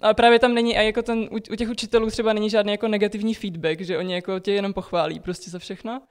[0.00, 2.88] Ale právě tam není, a jako ten, u, u těch učitelů třeba není žádný jako
[2.88, 6.02] negativní feedback, že oni jako tě jenom pochválí prostě za všechno.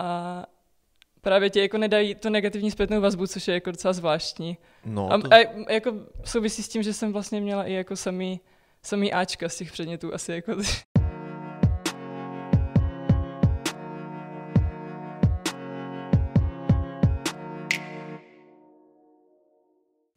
[0.00, 0.46] A
[1.20, 4.58] právě ti jako nedají tu negativní zpětnou vazbu, což je jako docela zvláštní.
[4.84, 5.28] No, A, to...
[5.32, 5.92] a jako
[6.24, 8.40] souvisí s tím, že jsem vlastně měla i jako samý,
[8.82, 10.52] samý Ačka z těch předmětů asi jako...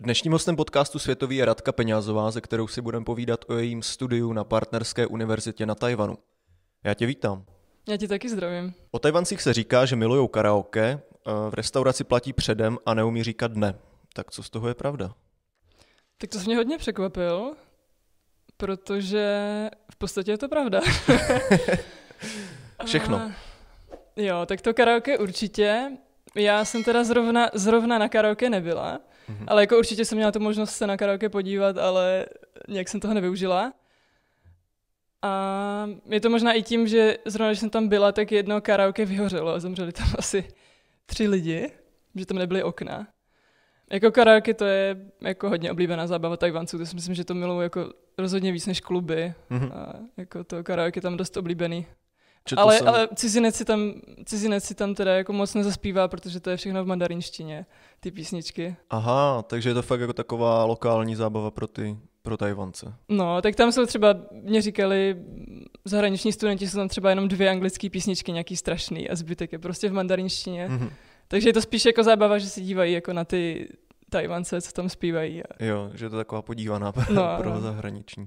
[0.07, 4.33] Dnešním hostem podcastu Světový je Radka Peňázová, ze kterou si budeme povídat o jejím studiu
[4.33, 6.17] na partnerské univerzitě na Tajvanu.
[6.83, 7.45] Já tě vítám.
[7.89, 8.73] Já ti taky zdravím.
[8.91, 13.55] O Tajvancích se říká, že milují karaoke, eh, v restauraci platí předem a neumí říkat
[13.55, 13.75] ne.
[14.13, 15.13] Tak co z toho je pravda?
[16.17, 17.53] Tak to jsi mě hodně překvapil,
[18.57, 19.35] protože
[19.91, 20.81] v podstatě je to pravda.
[22.85, 23.17] Všechno.
[23.17, 23.31] A,
[24.15, 25.91] jo, tak to karaoke určitě.
[26.35, 29.45] Já jsem teda zrovna, zrovna na karaoke nebyla, Mhm.
[29.47, 32.25] ale jako určitě jsem měla tu možnost se na karaoke podívat, ale
[32.67, 33.73] nějak jsem toho nevyužila.
[35.21, 39.05] A je to možná i tím, že zrovna když jsem tam byla, tak jedno karaoke
[39.05, 40.47] vyhořelo a zemřeli tam asi
[41.05, 41.71] tři lidi,
[42.15, 43.07] že tam nebyly okna.
[43.91, 47.65] Jako karaoke to je jako hodně oblíbená zábava Tajvanců, to si myslím, že to milují
[47.65, 49.33] jako rozhodně víc než kluby.
[49.49, 49.71] Mhm.
[49.73, 51.85] A jako to karaoke tam dost oblíbený.
[52.47, 52.87] Četl Ale, jsem...
[52.87, 53.93] ale cizinec, si tam,
[54.25, 57.65] cizinec si tam teda jako moc nezaspívá, protože to je všechno v mandarinštině,
[57.99, 58.75] ty písničky.
[58.89, 62.93] Aha, takže je to fakt jako taková lokální zábava pro ty, pro Tajvance.
[63.09, 65.17] No, tak tam jsou třeba, mě říkali,
[65.85, 69.89] zahraniční studenti jsou tam třeba jenom dvě anglické písničky, nějaký strašný a zbytek je prostě
[69.89, 70.67] v mandarinštině.
[70.67, 70.89] Mhm.
[71.27, 73.69] Takže je to spíš jako zábava, že se dívají jako na ty
[74.09, 75.43] Tajvance, co tam zpívají.
[75.43, 75.63] A...
[75.63, 77.61] Jo, že to je taková podívaná pro, No, pro no.
[77.61, 78.25] zahraniční.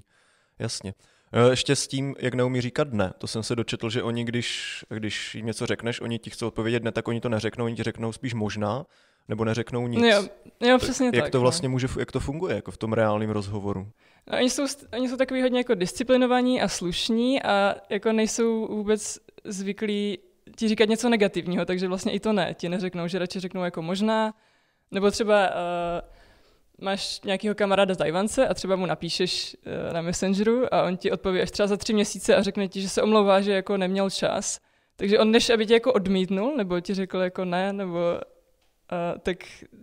[0.58, 0.94] Jasně.
[1.32, 3.12] E, Ještě s tím, jak neumí říkat ne.
[3.18, 6.82] To jsem se dočetl, že oni, když, když jim něco řekneš, oni ti chcou odpovědět
[6.82, 8.86] ne, tak oni to neřeknou, oni ti řeknou spíš možná,
[9.28, 10.04] nebo neřeknou nic.
[10.04, 10.28] Jo,
[10.60, 11.32] jo, přesně jak tak.
[11.32, 11.42] to no.
[11.42, 13.88] vlastně může, jak to funguje, jako v tom reálném rozhovoru?
[14.32, 19.18] No, oni, jsou, oni jsou takový hodně jako disciplinovaní a slušní a jako nejsou vůbec
[19.44, 20.18] zvyklí
[20.56, 22.54] ti říkat něco negativního, takže vlastně i to ne.
[22.54, 24.34] Ti neřeknou, že radši řeknou jako možná,
[24.90, 25.54] nebo třeba uh,
[26.80, 31.40] máš nějakého kamaráda Tajvance a třeba mu napíšeš uh, na Messengeru a on ti odpoví
[31.40, 34.60] až třeba za tři měsíce a řekne ti, že se omlouvá, že jako neměl čas.
[34.96, 39.36] Takže on než aby tě jako odmítnul, nebo ti řekl jako ne, nebo uh, tak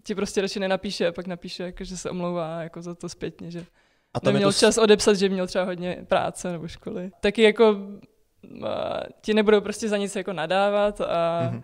[0.03, 3.51] ti prostě radši nenapíše a pak napíše, jako, že se omlouvá jako za to zpětně,
[3.51, 3.65] že
[4.13, 7.11] A tam neměl to, čas odepsat, že měl třeba hodně práce nebo školy.
[7.19, 7.75] Taky jako
[9.21, 11.63] ti nebudou prostě za nic jako nadávat a Mhm.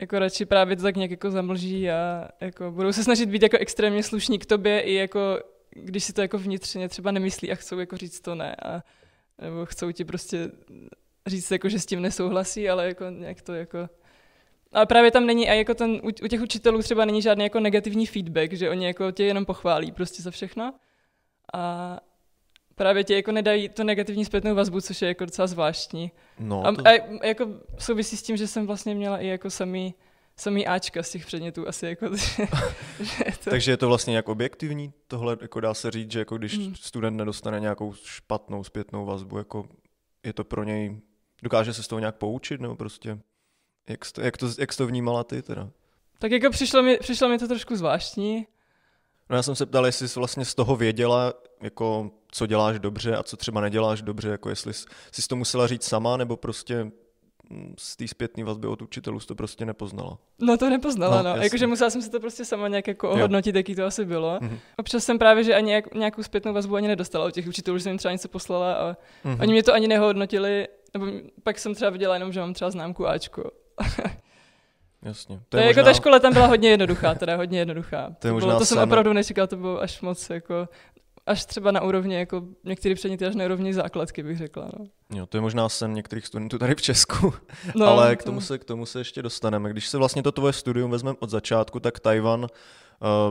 [0.00, 3.56] Jako radši právě to tak nějak jako zamlží a jako budou se snažit být jako
[3.56, 5.38] extrémně slušní k tobě i jako
[5.70, 8.82] když si to jako vnitřně třeba nemyslí a chcou jako říct to ne a
[9.42, 10.50] nebo chcou ti prostě
[11.26, 13.88] říct jako, že s tím nesouhlasí, ale jako nějak to jako
[14.72, 18.06] ale právě tam není, a jako ten, u, těch učitelů třeba není žádný jako negativní
[18.06, 20.74] feedback, že oni jako tě jenom pochválí prostě za všechno.
[21.54, 22.00] A
[22.78, 26.12] právě ti jako nedají tu negativní zpětnou vazbu, což je jako docela zvláštní.
[26.38, 27.46] no, A, to, a jako
[27.78, 29.94] souvisí s tím, že jsem vlastně měla i jako samý,
[30.36, 32.46] samý Ačka z těch předmětů asi jako, že,
[33.00, 36.38] že to, takže je to vlastně nějak objektivní, tohle jako dá se říct, že jako
[36.38, 36.74] když Mm.
[36.74, 39.68] student nedostane nějakou špatnou zpětnou vazbu, jako
[40.24, 41.00] je to pro něj,
[41.42, 43.18] dokáže se z toho nějak poučit, nebo prostě,
[43.88, 45.70] jak to, jak to, jak to vnímala ty teda?
[46.18, 48.46] tak jako přišlo mi, přišlo mi to trošku zvláštní.
[49.30, 51.32] No já jsem se ptal, jestli jsi vlastně z toho věděla,
[51.62, 54.72] jako co děláš dobře a co třeba neděláš dobře, jako jestli
[55.12, 56.84] jsi to musela říct sama, nebo prostě
[57.50, 60.18] mm, z té zpětné vazby od učitelů jsi to prostě nepoznala.
[60.38, 61.42] No to nepoznala, No, no.
[61.42, 64.38] Jakože musela jsem se to prostě sama nějak jako ohodnotit, jaký to asi bylo.
[64.42, 64.58] Mhm.
[64.76, 67.82] Občas jsem právě, že ani jak, nějakou zpětnou vazbu ani nedostala od těch učitelů, že
[67.82, 69.40] jsem jim třeba něco poslala a Mhm.
[69.40, 71.06] oni mě to ani nehodnotili, nebo
[71.42, 73.50] pak jsem třeba viděla jenom, že mám třeba známku Ačko.
[75.02, 75.40] Jasně.
[75.48, 78.10] To je, jako ta škola tam byla hodně jednoduchá, teda hodně jednoduchá.
[78.18, 80.68] To je bylo, možná to jsem opravdu nečekal, to bylo až moc jako,
[81.28, 84.70] až třeba na úrovni, jako některé předměty až na úrovni základky bych řekla.
[84.78, 84.86] No,
[85.18, 87.34] Jo, to je možná sen některých studentů tady v Česku,
[87.74, 89.70] no ale k to- tomu, se, k tomu se ještě dostaneme.
[89.70, 92.48] Když se vlastně to tvoje studium vezmeme od začátku, tak Tajvan uh,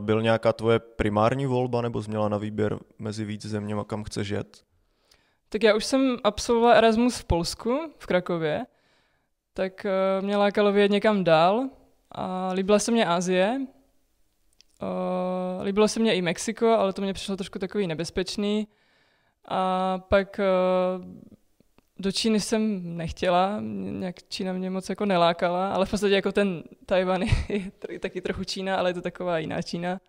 [0.05, 4.29] byl nějaká tvoje primární volba, nebo jsi měla na výběr mezi víc zeměma, kam chceš
[4.29, 4.57] jet?
[5.49, 8.65] Tak já už jsem absolvovala Erasmus v Polsku, v Krakově,
[9.53, 9.85] tak
[10.19, 11.69] uh, mě lákalo vyjet někam dál
[12.11, 13.59] a líbila se mě Asie.
[14.81, 18.67] Uh, líbilo se mě i Mexiko, ale to mě přišlo trošku takový nebezpečný.
[19.47, 21.05] A pak uh,
[21.99, 26.63] do Číny jsem nechtěla, nějak Čína mě moc jako nelákala, ale v podstatě jako ten
[26.85, 29.99] Tajvan je taky trochu Čína, ale je to taková jiná Čína.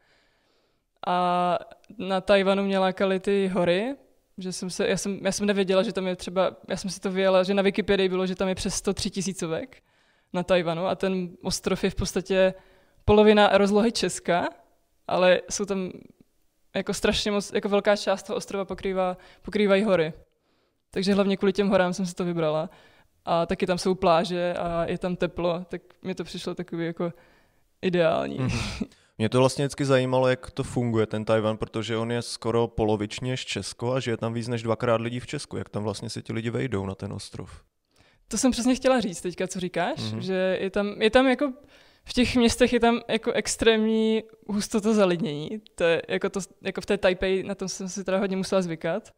[1.06, 1.58] A
[1.98, 3.94] na Tajvanu mě lákaly ty hory,
[4.38, 7.00] že jsem se, já jsem, já jsem nevěděla, že tam je třeba, já jsem si
[7.00, 9.82] to vyjela, že na Wikipedii bylo, že tam je přes 103 tisícovek
[10.32, 12.54] na Tajvanu a ten ostrov je v podstatě
[13.08, 14.48] polovina rozlohy Česka,
[15.06, 15.90] ale jsou tam
[16.76, 20.12] jako strašně moc, jako velká část toho ostrova pokrývá, pokrývají hory.
[20.90, 22.70] Takže hlavně kvůli těm horám jsem si to vybrala.
[23.24, 27.12] A taky tam jsou pláže a je tam teplo, tak mi to přišlo takový jako
[27.82, 28.38] ideální.
[28.38, 28.86] Mm-hmm.
[29.18, 33.36] Mě to vlastně vždycky zajímalo, jak to funguje, ten Tajvan, protože on je skoro polovičně
[33.36, 35.56] z Česko a že je tam víc než dvakrát lidí v Česku.
[35.56, 37.62] Jak tam vlastně si ti lidi vejdou na ten ostrov?
[38.28, 40.18] To jsem přesně chtěla říct teďka, co říkáš, mm-hmm.
[40.18, 41.52] že je tam, je tam jako
[42.08, 45.62] v těch městech je tam jako extrémní hustota zalidnění.
[45.74, 48.62] To je jako, to, jako v té Taipei, na tom jsem si teda hodně musela
[48.62, 49.12] zvykat.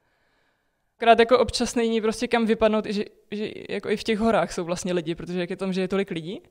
[0.98, 4.64] Akorát jako občas není prostě kam vypadnout, že, že jako i v těch horách jsou
[4.64, 6.42] vlastně lidi, protože jak je tam, že je tolik lidí,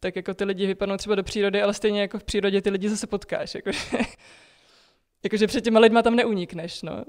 [0.00, 2.88] tak jako ty lidi vypadnou třeba do přírody, ale stejně jako v přírodě ty lidi
[2.88, 3.54] zase potkáš.
[3.54, 3.80] Jakože,
[5.22, 6.82] jakože před těma lidma tam neunikneš.
[6.82, 6.92] No.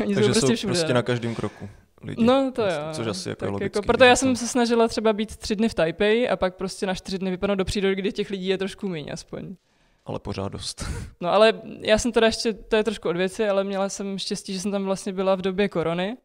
[0.00, 1.68] Oni Takže jsou prostě, prostě na každém kroku.
[2.02, 2.92] Lidi, no to vlastně, jo.
[2.92, 5.68] Což asi jako tak logický, jako, Proto já jsem se snažila třeba být tři dny
[5.68, 8.58] v Taipei a pak prostě na čtyři dny vypadnout do přírody, kde těch lidí je
[8.58, 9.56] trošku méně aspoň.
[10.04, 10.84] Ale pořád dost.
[11.20, 14.52] no ale já jsem teda ještě, to je trošku od věci, ale měla jsem štěstí,
[14.52, 16.16] že jsem tam vlastně byla v době korony,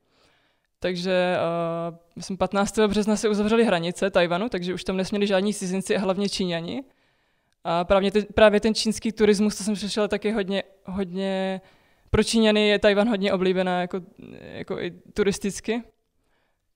[0.80, 1.38] takže
[1.90, 2.80] uh, myslím 15.
[2.80, 6.84] března se uzavřely hranice Tajvanu, takže už tam nesměli žádní cizinci a hlavně Číňani.
[7.64, 11.62] A právě ten, právě ten čínský turismus, to jsem přišel taky hodně, hodně
[12.12, 14.02] pro Číňany je Tajvan hodně oblíbená jako,
[14.42, 15.84] jako i turisticky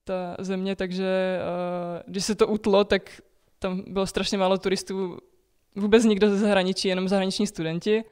[0.04, 3.20] ta země, takže uh, když se to utlo, tak
[3.58, 5.18] tam bylo strašně málo turistů,
[5.76, 8.04] vůbec nikdo ze zahraničí, jenom zahraniční studenti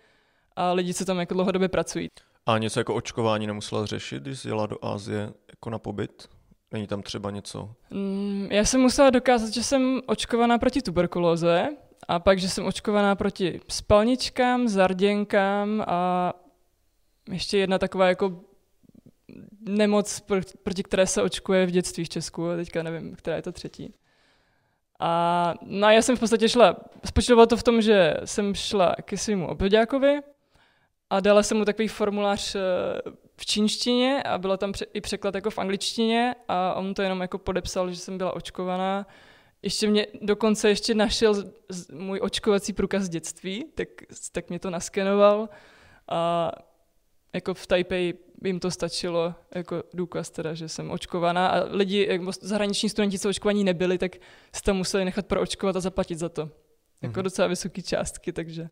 [0.57, 2.09] a lidi, co tam jako dlouhodobě pracují.
[2.47, 6.29] A něco jako očkování nemusela řešit, když jela do Ázie jako na pobyt?
[6.73, 7.71] Není tam třeba něco?
[7.91, 11.69] Mm, já jsem musela dokázat, že jsem očkovaná proti tuberkulóze
[12.09, 16.33] a pak, že jsem očkovaná proti spalničkám, zarděnkám a
[17.31, 18.41] ještě jedna taková jako
[19.61, 20.23] nemoc,
[20.63, 23.95] proti které se očkuje v dětství v Česku, a teďka nevím, která je to třetí.
[25.01, 29.17] A no já jsem v podstatě šla, spočívalo to v tom, že jsem šla ke
[29.17, 30.21] svému obhoďákovi
[31.11, 32.61] a dala jsem mu takový formulář eh,
[33.37, 37.39] v čínštině a bylo tam i překlad jako v angličtině a on to jenom jako
[37.39, 39.07] podepsal, že jsem byla očkovaná.
[39.63, 41.35] Ještě mě dokonce ještě našel
[41.93, 43.89] můj očkovací průkaz dětství, tak,
[44.33, 45.49] tak mě to naskenoval
[46.09, 46.51] a
[47.35, 48.15] jako v Taipei
[48.45, 53.29] jim to stačilo jako důkaz teda, že jsem očkovaná a lidi, jako zahraniční studenti, co
[53.29, 54.17] očkovaní nebyli, tak
[54.53, 56.51] se tam museli nechat proočkovat a zaplatit za to.
[57.03, 57.23] Jako mm-hmm.
[57.23, 58.69] docela vysoké částky, takže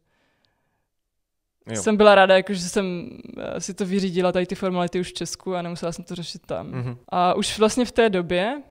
[1.67, 1.83] jo.
[1.83, 5.13] jsem byla ráda, jako, že jsem eh, si to vyřídila, tady ty formality už v
[5.13, 6.73] Česku a nemusela jsem to řešit tam.
[6.73, 6.97] Mm-hmm.
[7.09, 8.63] A už vlastně v té době,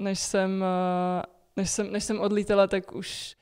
[0.00, 1.22] než jsem, eh,
[1.56, 3.36] než jsem, než jsem odlítala, tak už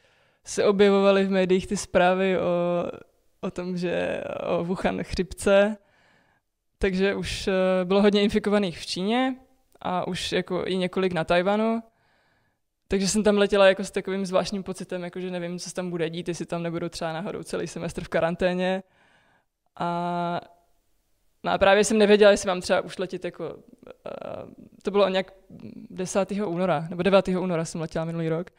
[0.44, 2.85] se objevovaly v médiích ty zprávy o
[3.44, 5.76] o tom, že o Wuhan chřipce,
[6.79, 7.52] takže už eh,
[7.85, 9.37] bylo hodně infikovaných v Číně
[9.81, 11.82] a už jako i několik na Tajvanu.
[12.88, 15.91] Takže jsem tam letěla jako s takovým zvláštním pocitem, jako že nevím, co se tam
[15.91, 18.82] bude dít, jestli tam nebudu třeba náhodou celý semestr v karanténě.
[19.76, 20.41] A,
[21.44, 24.52] no a právě jsem nevěděla, jestli mám třeba už letět jako, uh,
[24.82, 25.32] to bylo nějak
[25.91, 26.31] 10.
[26.31, 27.29] února, nebo 9.
[27.29, 28.50] února jsem letěla minulý rok.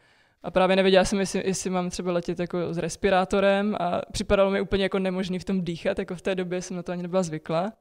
[0.46, 4.60] A právě nevěděla jsem, jestli, jestli mám třeba letět jako s respirátorem a připadalo mi
[4.60, 7.22] úplně jako nemožný v tom dýchat, jako v té době jsem na to ani nebyla
[7.22, 7.72] zvyklá.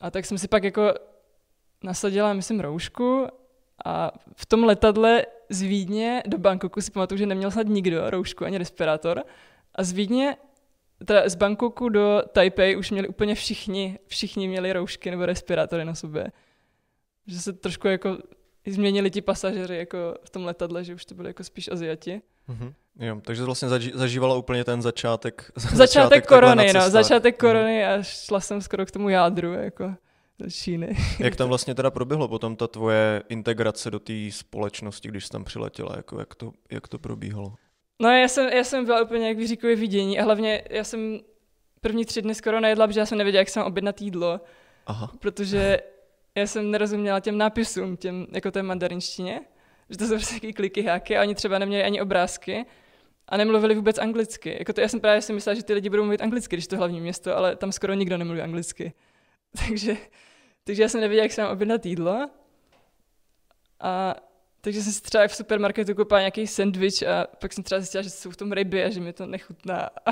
[0.00, 0.94] A tak jsem si pak jako
[1.82, 3.26] nasadila, myslím, roušku
[3.84, 8.44] a v tom letadle z Vídně do Bangkoku si pamatuju, že neměl snad nikdo roušku
[8.44, 9.22] ani respirátor.
[9.74, 10.36] A z Vídně,
[11.04, 15.94] teda z Bangkoku do Taipei už měli úplně všichni, všichni měli roušky nebo respirátory na
[15.94, 16.32] sobě.
[17.26, 18.18] Že se trošku jako
[18.72, 22.22] změnili ti pasažeři jako v tom letadle, že už to byly jako spíš Aziati.
[22.48, 22.72] Mm-hmm.
[23.00, 25.52] Jo, takže vlastně zaži- zažívala úplně ten začátek.
[25.56, 27.40] Začátek, začátek korony, no, začátek mhm.
[27.40, 27.90] korony mm.
[27.90, 29.94] a šla jsem skoro k tomu jádru, jako
[30.38, 30.96] do Číny.
[31.18, 35.44] Jak tam vlastně teda proběhlo potom ta tvoje integrace do té společnosti, když jsi tam
[35.44, 37.54] přiletěla, jako jak to, jak to probíhalo?
[38.02, 41.20] No já jsem, já jsem byla úplně jak výříkové vidění a hlavně já jsem
[41.80, 44.40] první tři dny skoro nejedla, protože já jsem nevěděla, jak jsem objednat jídlo.
[44.86, 45.12] Aha.
[45.18, 45.80] Protože
[46.36, 49.40] já jsem nerozuměla těm nápisům, těm, jako té mandarinštině,
[49.90, 52.66] že to jsou všechny kliky háky a oni třeba neměli ani obrázky
[53.28, 54.56] a nemluvili vůbec anglicky.
[54.58, 56.74] Jako to, já jsem právě si myslela, že ty lidi budou mluvit anglicky, když to
[56.74, 58.92] je hlavní město, ale tam skoro nikdo nemluví anglicky.
[59.68, 59.96] takže,
[60.64, 62.30] takže já jsem nevěděla, jak se mám objednat jídlo.
[63.80, 64.14] A
[64.60, 68.10] takže jsem si třeba v supermarketu koupila nějaký sandwich a pak jsem třeba zjistila, že
[68.10, 69.90] jsou v tom ryby a že mi to nechutná.
[70.06, 70.10] A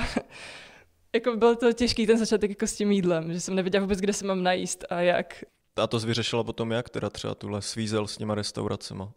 [1.15, 4.13] jako bylo to těžký ten začátek jako s tím jídlem, že jsem nevěděla vůbec, kde
[4.13, 5.45] se mám najíst a jak.
[5.77, 9.13] A to jsi vyřešila potom jak, teda třeba tuhle svízel s těma restauracema?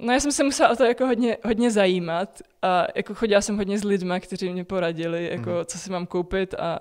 [0.00, 3.56] No já jsem se musela o to jako hodně, hodně zajímat a jako chodila jsem
[3.56, 5.64] hodně s lidmi, kteří mě poradili, jako mm.
[5.64, 6.78] co si mám koupit a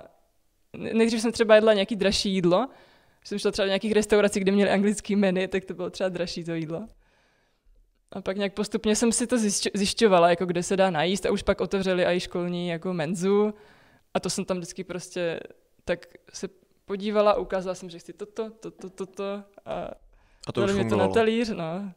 [0.78, 2.68] nejdřív jsem třeba jedla nějaký dražší jídlo,
[3.24, 6.44] jsem šla třeba do nějakých restaurací, kde měli anglický menu, tak to bylo třeba dražší
[6.44, 6.88] to jídlo.
[8.12, 9.38] A pak nějak postupně jsem si to
[9.74, 13.54] zjišťovala, jako kde se dá najíst a už pak otevřeli i školní jako menzu
[14.14, 15.40] a to jsem tam vždycky prostě
[15.86, 16.48] tak se
[16.90, 19.24] podívala ukázala jsem, že chci toto, toto, toto
[19.66, 19.74] a,
[20.48, 21.92] a to už mě to na talíř, no.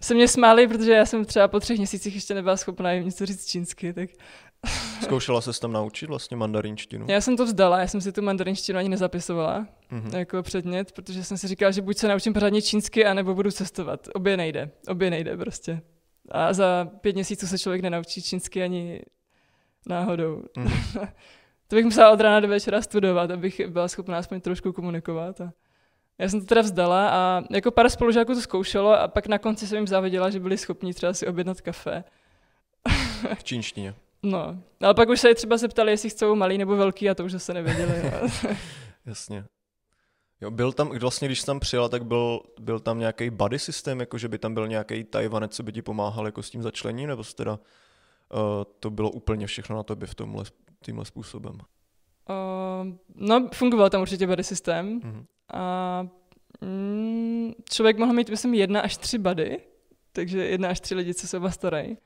[0.00, 3.26] Se mě smáli, protože já jsem třeba po třech měsících ještě nebyla schopná jim něco
[3.26, 4.10] říct čínsky, tak...
[5.02, 7.06] Zkoušela se tam naučit vlastně mandarinštinu?
[7.08, 10.18] Já jsem to vzdala, já jsem si tu mandarinštinu ani nezapisovala mm-hmm.
[10.18, 14.08] jako předmět, protože jsem si říkala, že buď se naučím pořádně čínsky, anebo budu cestovat.
[14.14, 15.82] Obě nejde, obě nejde prostě.
[16.30, 19.00] A za pět měsíců se člověk nenaučí čínsky ani
[19.86, 20.42] náhodou.
[20.56, 21.08] Mm-hmm.
[21.68, 25.40] to bych musela od rána do večera studovat, abych byla schopná aspoň trošku komunikovat.
[25.40, 25.52] A
[26.18, 29.66] já jsem to teda vzdala a jako pár spolužáků to zkoušelo a pak na konci
[29.66, 32.04] jsem jim záviděla, že byli schopni třeba si objednat kafe.
[33.34, 33.94] v čínštině.
[34.22, 37.24] No, ale pak už se je třeba zeptali, jestli chcou malý nebo velký a to
[37.24, 38.12] už zase nevěděli.
[39.06, 39.44] Jasně.
[40.40, 44.00] Jo, byl tam, vlastně když jsi tam přijela, tak byl, byl tam nějaký buddy systém,
[44.00, 47.08] jako že by tam byl nějaký Tajvanec, co by ti pomáhal jako s tím začlením,
[47.08, 47.58] nebo teda uh,
[48.80, 50.44] to bylo úplně všechno na tobě v tomhle,
[50.82, 51.54] tímhle způsobem?
[51.54, 55.00] Uh, no, fungoval tam určitě buddy systém.
[55.00, 55.24] Mm-hmm.
[55.52, 56.06] A
[56.60, 59.60] mm, člověk mohl mít, myslím, jedna až tři bady,
[60.12, 61.98] takže jedna až tři lidi, co se oba starají.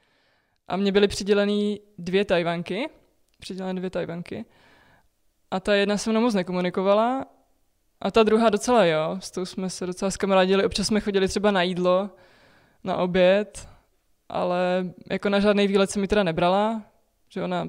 [0.68, 2.88] A mně byly přiděleny dvě tajvanky,
[3.38, 4.44] přidělené dvě tajvanky.
[5.50, 7.26] A ta jedna se mnou moc nekomunikovala,
[8.00, 11.50] a ta druhá docela jo, s tou jsme se docela zkamarádili, občas jsme chodili třeba
[11.50, 12.10] na jídlo,
[12.84, 13.68] na oběd,
[14.28, 16.82] ale jako na žádný výlet se mi teda nebrala,
[17.28, 17.68] že ona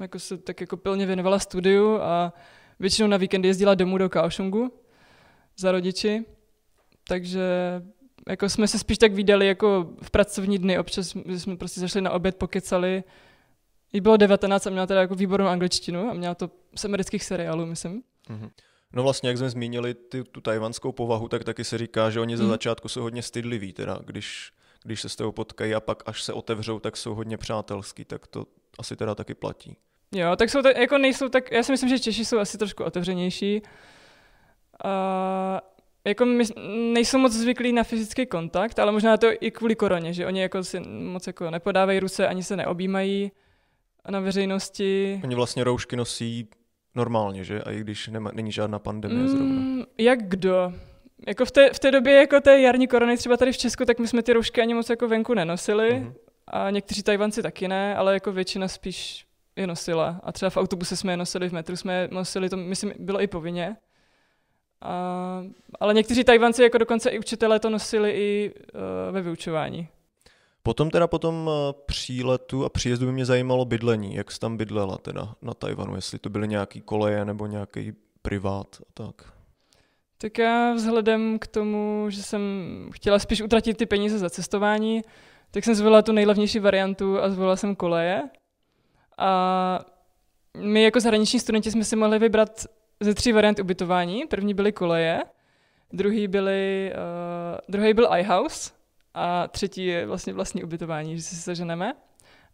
[0.00, 2.32] jako se tak jako pilně věnovala studiu a
[2.80, 4.72] většinou na víkendy jezdila domů do Kaohsiungu
[5.56, 6.24] za rodiči,
[7.08, 7.42] takže
[8.28, 12.10] jako jsme se spíš tak viděli jako v pracovní dny, občas jsme prostě zašli na
[12.10, 13.04] oběd, pokecali.
[13.92, 17.66] Jí bylo 19 a měla teda jako výbornou angličtinu a měla to z amerických seriálů,
[17.66, 18.02] myslím.
[18.30, 18.50] Mm-hmm.
[18.92, 22.36] No vlastně, jak jsme zmínili ty, tu tajvanskou povahu, tak taky se říká, že oni
[22.36, 22.50] ze mhm.
[22.50, 26.32] začátku jsou hodně stydliví, teda, když, když se s tebou potkají a pak až se
[26.32, 28.46] otevřou, tak jsou hodně přátelský, tak to
[28.78, 29.76] asi teda taky platí.
[30.14, 32.84] Jo, tak jsou tak, jako nejsou tak, já si myslím, že Češi jsou asi trošku
[32.84, 33.62] otevřenější.
[34.84, 35.60] A
[36.04, 36.44] jako my,
[36.92, 40.64] nejsou moc zvyklí na fyzický kontakt, ale možná to i kvůli koroně, že oni jako
[40.64, 43.32] si moc jako nepodávají ruce, ani se neobjímají
[44.10, 45.20] na veřejnosti.
[45.24, 46.48] Oni vlastně roušky nosí
[46.94, 47.62] normálně, že?
[47.62, 49.84] A i když nema, není žádná pandemie mm, zrovna.
[49.98, 50.72] Jak kdo?
[51.26, 53.98] Jako v té, v té době jako té jarní korony třeba tady v Česku, tak
[53.98, 55.90] my jsme ty roušky ani moc jako venku nenosili.
[55.90, 56.14] Mm-hmm.
[56.52, 60.20] A někteří Tajvanci taky ne, ale jako většina spíš je nosila.
[60.22, 63.22] A třeba v autobuse jsme je nosili, v metru jsme je nosili, to myslím bylo
[63.22, 63.76] i povinně.
[64.80, 65.42] A,
[65.80, 68.80] ale někteří Tajvanci, jako dokonce i učitelé, to nosili i uh,
[69.14, 69.88] ve vyučování.
[70.62, 74.14] Potom teda po tom eh, příletu a příjezdu by mě zajímalo bydlení.
[74.14, 75.94] Jak jsi tam bydlela teda na Tajvanu?
[75.94, 77.92] Jestli to byly nějaký koleje nebo nějaký
[78.22, 79.32] privát a tak.
[80.18, 82.40] Tak já vzhledem k tomu, že jsem
[82.92, 85.02] chtěla spíš utratit ty peníze za cestování,
[85.52, 88.22] tak jsem zvolila tu nejlevnější variantu a zvolila jsem koleje.
[89.18, 89.80] A
[90.56, 92.66] my jako zahraniční studenti jsme si mohli vybrat
[93.00, 94.26] ze tří variant ubytování.
[94.26, 95.22] První byly koleje,
[95.92, 98.70] druhý, byly, uh, druhý byl iHouse
[99.14, 101.94] a třetí je vlastně vlastní ubytování, že si seženeme.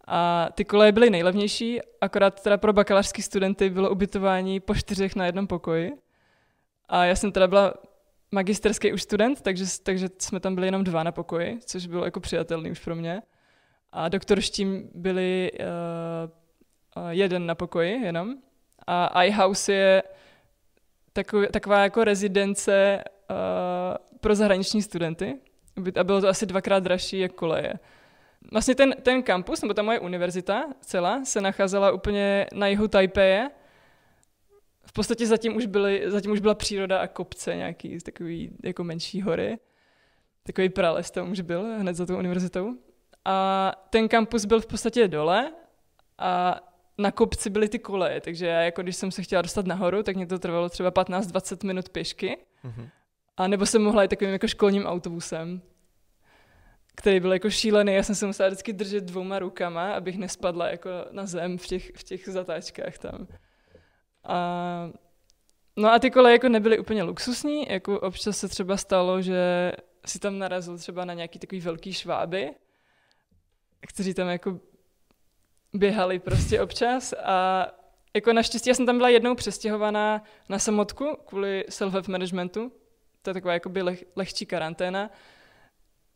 [0.07, 5.27] A ty koleje byly nejlevnější, akorát teda pro bakalářský studenty bylo ubytování po čtyřech na
[5.27, 5.93] jednom pokoji.
[6.89, 7.75] A já jsem teda byla
[8.33, 12.21] magisterský už student, takže, takže jsme tam byli jenom dva na pokoji, což bylo jako
[12.21, 13.23] přijatelný už pro mě.
[13.93, 18.35] A doktorštím byli uh, uh, jeden na pokoji jenom.
[18.87, 20.03] A iHouse je
[21.13, 23.37] takový, taková jako rezidence uh,
[24.21, 25.39] pro zahraniční studenty
[26.01, 27.73] a bylo to asi dvakrát dražší jak koleje.
[28.53, 33.51] Vlastně ten, ten kampus, nebo ta moje univerzita celá, se nacházela úplně na jihu Taipeje.
[34.99, 39.23] V podstatě zatím už, byly, zatím už byla příroda a kopce nějaký, takový jako menší
[39.23, 39.59] hory.
[40.43, 42.75] Takový prales tam už byl hned za tou univerzitou.
[43.25, 45.53] A ten kampus byl v podstatě dole
[46.19, 46.61] a
[46.99, 50.17] na kopci byly ty koleje, takže já jako když jsem se chtěla dostat nahoru, tak
[50.17, 52.39] mě to trvalo třeba 15-20 minut pěšky.
[52.65, 52.89] Mm-hmm.
[53.37, 55.63] A nebo jsem mohla jít takovým jako školním autobusem,
[56.95, 57.95] který byl jako šílený.
[57.95, 61.91] Já jsem se musela vždycky držet dvouma rukama, abych nespadla jako na zem v těch,
[61.97, 63.27] v těch zatáčkách tam.
[64.29, 64.91] A,
[65.77, 69.73] no a ty koleje jako nebyly úplně luxusní, jako občas se třeba stalo, že
[70.07, 72.55] si tam narazil třeba na nějaký takový velký šváby,
[73.89, 74.61] kteří tam jako
[75.75, 77.67] běhali prostě občas a
[78.15, 82.73] jako naštěstí já jsem tam byla jednou přestěhovaná na samotku kvůli self-help managementu,
[83.23, 85.11] to je taková jakoby leh, lehčí karanténa.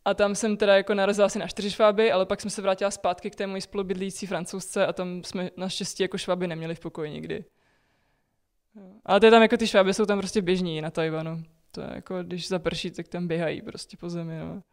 [0.05, 2.91] A tam jsem teda jako narazila asi na čtyři šváby, ale pak jsem se vrátila
[2.91, 7.11] zpátky k té mojí spolubydlící francouzce a tam jsme naštěstí jako šváby neměli v pokoji
[7.11, 7.45] nikdy.
[9.05, 11.43] Ale to je tam jako ty šváby jsou tam prostě běžní na Tajvanu.
[11.71, 14.39] To je jako, když zaprší, tak tam běhají prostě po zemi.
[14.39, 14.63] No.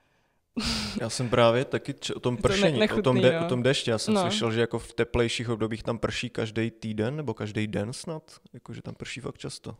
[1.00, 3.46] Já jsem právě taky č- o tom pršení, ne- nechutný, o, tom de- no.
[3.46, 3.90] o tom dešti.
[3.90, 4.20] Já jsem no.
[4.20, 8.72] slyšel, že jako v teplejších obdobích tam prší každý týden nebo každý den snad, jako
[8.72, 9.76] že tam prší fakt často.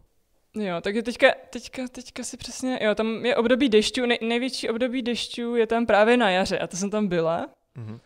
[0.55, 5.03] Jo, takže teďka, teďka, teďka si přesně, jo, tam je období dešťů, nej, největší období
[5.03, 7.49] dešťů je tam právě na jaře a to jsem tam byla.
[7.77, 8.01] Mm-hmm.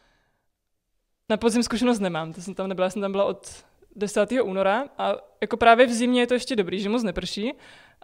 [1.29, 3.65] Na podzim zkušenost nemám, to jsem tam nebyla, já jsem tam byla od
[3.97, 4.33] 10.
[4.43, 7.53] února a jako právě v zimě je to ještě dobrý, že moc neprší,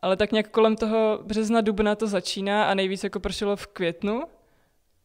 [0.03, 4.23] ale tak nějak kolem toho března, dubna to začíná a nejvíc jako pršelo v květnu.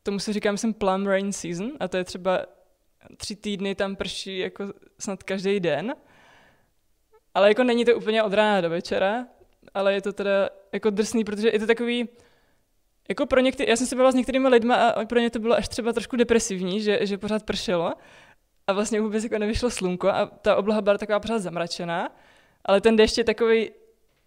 [0.04, 2.46] Tomu se říká, myslím, plum rain season a to je třeba
[3.18, 5.96] tři týdny tam prší jako snad každý den.
[7.34, 9.28] Ale jako není to úplně od rána do večera,
[9.74, 12.10] ale je to teda jako drsný, protože je to takový,
[13.10, 15.56] jako pro některé, já jsem se byla s některými lidmi a pro ně to bylo
[15.56, 17.94] až třeba trošku depresivní, že, že pořád pršelo
[18.68, 22.16] a vlastně vůbec jako nevyšlo slunko a ta obloha byla taková pořád zamračená,
[22.66, 23.72] ale ten déšť je takový,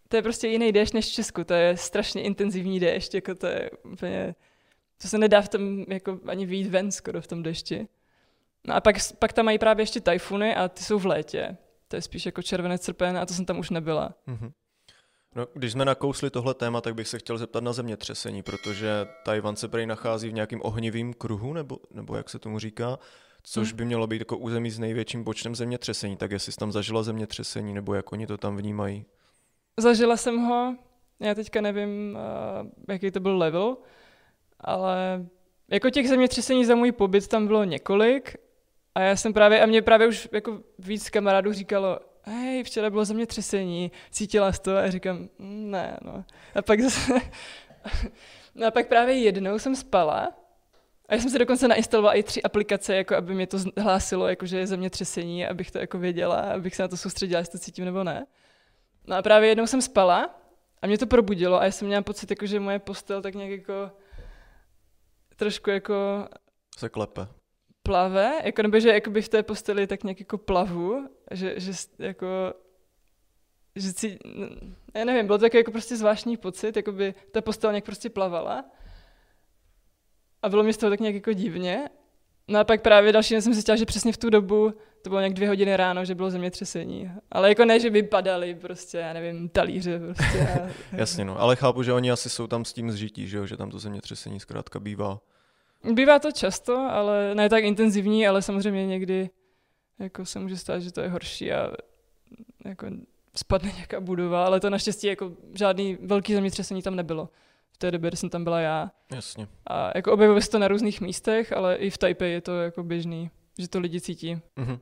[0.09, 3.47] to je prostě jiný déšť než v Česku, to je strašně intenzivní déšť, jako to
[3.47, 4.35] je úplně,
[5.03, 7.89] to se nedá v tom jako ani vyjít ven skoro v tom dešti.
[8.67, 11.57] No a pak, pak tam mají právě ještě tajfuny a ty jsou v létě.
[11.89, 14.15] To je spíš jako červené srpen a to jsem tam už nebyla.
[14.29, 14.53] Mm-hmm.
[15.35, 19.57] No, když jsme nakousli tohle téma, tak bych se chtěl zeptat na zemětřesení, protože Tajvan
[19.57, 22.99] se prý nachází v nějakým ohnivým kruhu, nebo, nebo jak se tomu říká,
[23.51, 23.77] což hmm.
[23.77, 26.17] by mělo být jako území s největším počtem zemětřesení.
[26.17, 29.05] Tak jestli jsi tam zažila zemětřesení, nebo jak oni to tam vnímají?
[29.77, 30.77] Zažila jsem ho,
[31.21, 32.19] já teďka nevím,
[32.61, 33.77] uh, jaký to byl level,
[34.61, 35.27] ale
[35.71, 38.37] jako těch zemětřesení za můj pobyt tam bylo několik
[38.95, 43.05] a já jsem právě, a mě právě už jako víc kamarádů říkalo, hej, včera bylo
[43.05, 44.77] zemětřesení, cítila jsi to?
[44.77, 46.25] A říkám, mm, ne, no.
[46.55, 47.13] A pak zase,
[48.55, 50.29] no a pak právě jednou jsem spala
[51.09, 54.47] a já jsem si dokonce nainstalovala i tři aplikace, jako aby mě to hlásilo, jako
[54.47, 57.85] že je zemětřesení, abych to jako věděla, abych se na to soustředila, jestli to cítím
[57.85, 58.27] nebo ne.
[59.07, 60.41] No a právě jednou jsem spala
[60.83, 63.51] a mě to probudilo a já jsem měla pocit, jako, že moje postel tak nějak
[63.51, 63.91] jako
[65.37, 66.29] trošku jako...
[66.79, 67.29] Se klepe
[67.89, 72.27] plave, jako, nebo že jakoby v té posteli tak nějak jako plavu, že, že jako
[73.77, 74.19] že si,
[74.95, 78.11] já nevím, byl to takový jako prostě zvláštní pocit, jako by ta postel nějak prostě
[78.11, 78.65] plavala.
[80.43, 81.89] A bylo mi z toho tak nějak jako divně.
[82.49, 84.73] No a pak právě další den jsem si že přesně v tu dobu,
[85.03, 87.11] to bylo nějak dvě hodiny ráno, že bylo zemětřesení.
[87.33, 90.49] Ale jako ne, že by padaly prostě, já nevím, talíře prostě.
[90.49, 93.47] A, Jasně no, ale chápu, že oni asi jsou tam s tím zžití, že, jo?
[93.47, 95.21] že tam to zemětřesení zkrátka bývá.
[95.93, 99.31] Bývá to často, ale ne tak intenzivní, ale samozřejmě někdy
[99.99, 101.73] jako se může stát, že to je horší a
[102.65, 102.87] jako
[103.37, 107.29] spadne nějaká budova, ale to naštěstí jako žádný velký zemětřesení tam nebylo.
[107.79, 108.91] V té době, kdy jsem tam byla já.
[109.15, 109.49] Jasně.
[109.67, 112.83] A jako objevuje se to na různých místech, ale i v Taipei je to jako
[112.83, 114.37] běžný, že to lidi cítí.
[114.57, 114.79] Mm-hmm.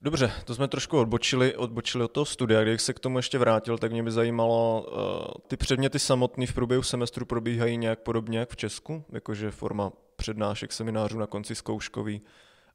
[0.00, 2.62] Dobře, to jsme trošku odbočili, odbočili od toho studia.
[2.62, 4.98] Když se k tomu ještě vrátil, tak mě by zajímalo, uh,
[5.46, 9.04] ty předměty samotný v průběhu semestru probíhají nějak podobně jak v Česku?
[9.12, 12.22] Jakože forma přednášek, seminářů na konci zkouškový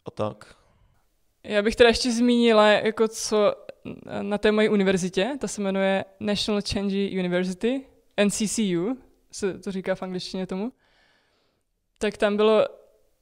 [0.06, 0.56] a tak?
[1.43, 3.56] Já bych teda ještě zmínila, jako co
[4.21, 7.86] na té mojí univerzitě, ta se jmenuje National Change University,
[8.26, 8.97] NCCU,
[9.32, 10.71] se to říká v angličtině tomu,
[11.97, 12.65] tak tam bylo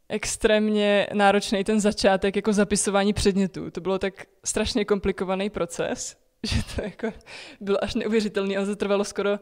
[0.09, 3.71] extrémně náročný ten začátek jako zapisování předmětů.
[3.71, 4.13] To bylo tak
[4.45, 7.17] strašně komplikovaný proces, že to jako
[7.61, 9.39] bylo až neuvěřitelný a to trvalo skoro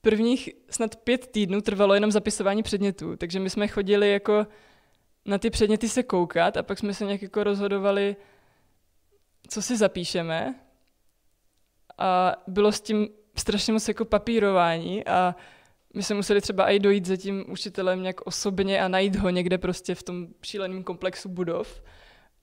[0.00, 3.16] prvních snad pět týdnů trvalo jenom zapisování předmětů.
[3.16, 4.46] Takže my jsme chodili jako
[5.24, 8.16] na ty předměty se koukat a pak jsme se nějak jako rozhodovali,
[9.48, 10.54] co si zapíšeme.
[11.98, 15.34] A bylo s tím strašně moc jako papírování a
[15.94, 19.58] my jsme museli třeba i dojít za tím učitelem nějak osobně a najít ho někde
[19.58, 21.82] prostě v tom šíleném komplexu budov.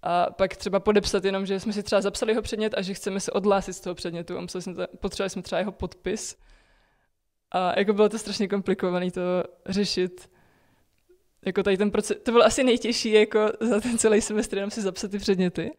[0.02, 3.20] A pak třeba podepsat jenom, že jsme si třeba zapsali jeho předmět a že chceme
[3.20, 6.38] se odhlásit z toho předmětu a jsme to, potřebovali jsme třeba jeho podpis.
[7.52, 9.22] A jako bylo to strašně komplikované to
[9.66, 10.30] řešit.
[11.46, 14.82] Jako tady ten proces, to bylo asi nejtěžší jako za ten celý semestr jenom si
[14.82, 15.72] zapsat ty předměty.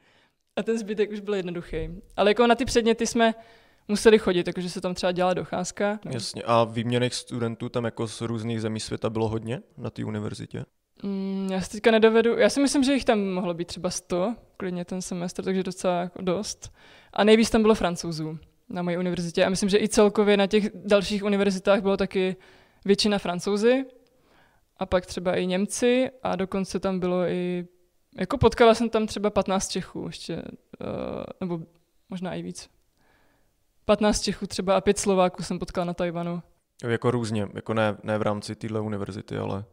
[0.57, 1.89] A ten zbytek už byl jednoduchý.
[2.17, 3.35] Ale jako na ty předměty jsme
[3.89, 6.01] museli chodit, takže se tam třeba dělala docházka.
[6.05, 6.11] No.
[6.15, 6.43] Jasně.
[6.43, 10.65] A výměných studentů tam jako z různých zemí světa bylo hodně na té univerzitě?
[11.03, 14.35] Mm, já si teďka nedovedu, já si myslím, že jich tam mohlo být třeba 100,
[14.57, 16.73] klidně ten semestr, takže docela jako dost.
[17.13, 18.39] A nejvíc tam bylo francouzů
[18.69, 22.37] na mojí univerzitě a myslím, že i celkově na těch dalších univerzitách bylo taky
[22.85, 23.85] většina francouzi
[24.77, 27.67] a pak třeba i Němci a dokonce tam bylo i,
[28.19, 31.61] jako potkala jsem tam třeba 15 Čechů ještě, uh, nebo
[32.09, 32.69] možná i víc.
[33.91, 36.43] 15 Čechů třeba a 5 Slováků jsem potkal na Tajvanu.
[36.85, 39.65] Jako různě, jako ne, ne v rámci téhle univerzity, ale,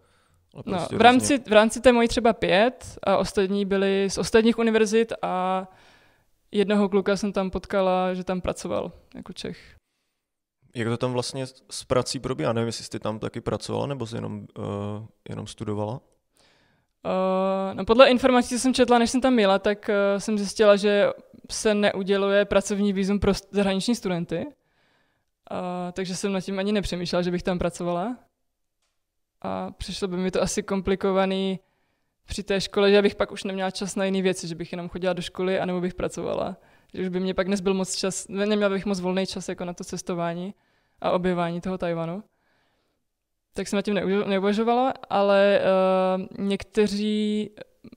[0.53, 4.10] ale no, prostě no, v, rámci, v rámci té mojí třeba pět a ostatní byli
[4.10, 5.67] z ostatních univerzit a
[6.51, 9.75] jednoho kluka jsem tam potkala, že tam pracoval jako Čech.
[10.75, 12.53] Jak to tam vlastně s prací probíhá?
[12.53, 14.65] Nevím, jestli jsi tam taky pracovala, nebo jsi jenom, uh,
[15.30, 15.93] jenom studovala?
[15.93, 20.75] Uh, no podle informací, co jsem četla, než jsem tam měla, tak uh, jsem zjistila,
[20.75, 21.10] že
[21.50, 24.46] se neuděluje pracovní výzum pro zahraniční studenty.
[24.46, 24.52] Uh,
[25.92, 28.18] takže jsem nad tím ani nepřemýšlela, že bych tam pracovala.
[29.42, 31.60] A přišlo by mi to asi komplikovaný
[32.26, 34.90] při té škole, že bych pak už neměla čas na jiné věci, že bych jenom
[34.90, 36.58] chodila do školy anebo bych pracovala.
[36.94, 39.74] Že už by mě pak nezbyl moc čas, neměla bych moc volný čas jako na
[39.74, 40.54] to cestování
[41.02, 42.24] a objevání toho Tajvanu.
[43.54, 43.96] Tak jsem na tím
[44.28, 45.62] neuvažovala, ale
[46.40, 47.50] uh, někteří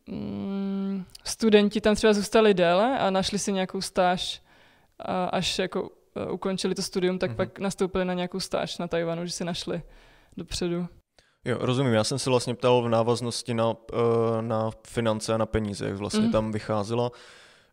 [0.08, 4.42] um, studenti tam třeba zůstali déle a našli si nějakou stáž,
[4.98, 7.36] a až jako uh, ukončili to studium, tak mm-hmm.
[7.36, 9.82] pak nastoupili na nějakou stáž na Tajvanu, že si našli
[10.36, 10.88] dopředu.
[11.44, 11.92] Jo, rozumím.
[11.92, 15.96] Já jsem se vlastně ptal v návaznosti na, eh, na finance a na peníze, jak
[15.96, 16.32] vlastně mm.
[16.32, 17.10] tam vycházela.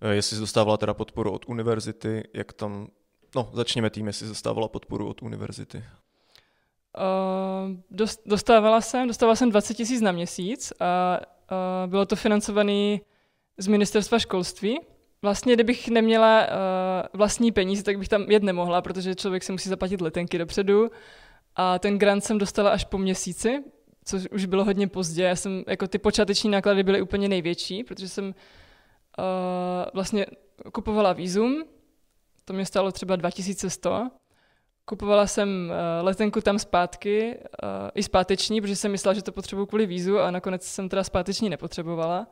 [0.02, 2.88] Eh, jestli dostávala teda podporu od univerzity, jak tam...
[3.36, 5.84] No, začněme tím, jestli dostávala podporu od univerzity.
[6.98, 11.20] Uh, dost, dostávala jsem, dostávala jsem 20 tisíc na měsíc a
[11.86, 12.98] bylo to financované
[13.58, 14.80] z ministerstva školství.
[15.22, 16.50] Vlastně, kdybych neměla uh,
[17.14, 20.90] vlastní peníze, tak bych tam jet nemohla, protože člověk si musí zaplatit letenky dopředu
[21.56, 23.64] a ten grant jsem dostala až po měsíci,
[24.06, 25.24] což už bylo hodně pozdě.
[25.24, 28.34] Já jsem, jako ty počáteční náklady byly úplně největší, protože jsem uh,
[29.94, 30.26] vlastně
[30.74, 31.64] kupovala výzum,
[32.46, 34.10] to mě stalo třeba 2100.
[34.90, 39.66] Kupovala jsem uh, letenku tam zpátky, uh, i zpáteční, protože jsem myslela, že to potřebuju
[39.66, 42.28] kvůli vízu a nakonec jsem teda zpáteční nepotřebovala.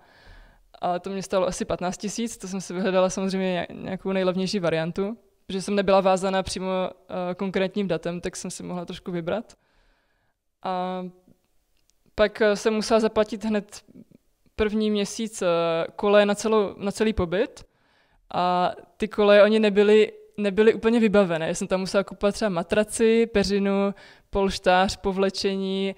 [0.81, 5.17] A to mě stalo asi 15 tisíc, to jsem si vyhledala samozřejmě nějakou nejlevnější variantu
[5.45, 9.53] protože jsem nebyla vázaná přímo uh, konkrétním datem, tak jsem si mohla trošku vybrat.
[10.63, 11.05] A
[12.15, 13.83] pak jsem musela zaplatit hned
[14.55, 15.43] první měsíc
[15.95, 17.65] koleje na, celou, na celý pobyt
[18.33, 21.47] a ty koleje, oni nebyly, nebyly úplně vybavené.
[21.47, 23.93] Já jsem tam musela kupovat třeba matraci, peřinu,
[24.29, 25.95] polštář, povlečení,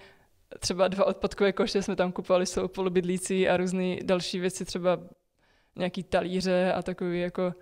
[0.60, 5.00] třeba dva odpadkové koše jsme tam kupovali, jsou polubydlící a různé další věci, třeba
[5.76, 7.54] nějaký talíře a takový jako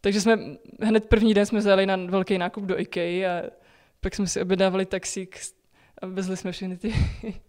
[0.00, 0.38] takže jsme
[0.82, 3.42] hned první den jsme zajeli na velký nákup do IKEA a
[4.00, 5.38] pak jsme si objednávali taxík
[6.02, 6.94] a vezli jsme všechny ty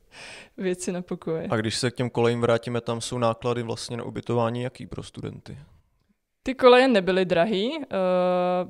[0.58, 1.47] věci na pokoje.
[1.49, 5.03] A když se k těm kolejím vrátíme, tam jsou náklady vlastně na ubytování jaký pro
[5.03, 5.58] studenty?
[6.47, 7.77] Ty koleje nebyly drahý.
[7.77, 7.83] Uh,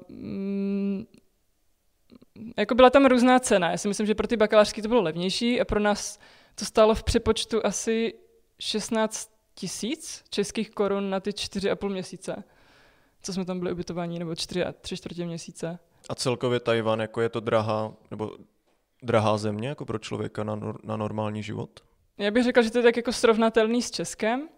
[0.09, 1.05] mm,
[2.57, 3.71] jako byla tam různá cena.
[3.71, 6.19] Já si myslím, že pro ty bakalářské to bylo levnější a pro nás
[6.55, 8.13] to stálo v přepočtu asi
[8.59, 12.43] 16 tisíc českých korun na ty 4,5 měsíce
[13.21, 15.79] co jsme tam byli ubytovaní, nebo čtyři a tři čtvrtě měsíce.
[16.09, 18.31] A celkově Tajvan, jako je to drahá, nebo
[19.03, 21.79] drahá země jako pro člověka na, na normální život?
[22.17, 24.49] Já bych řekl, že to je tak jako srovnatelný s Českem,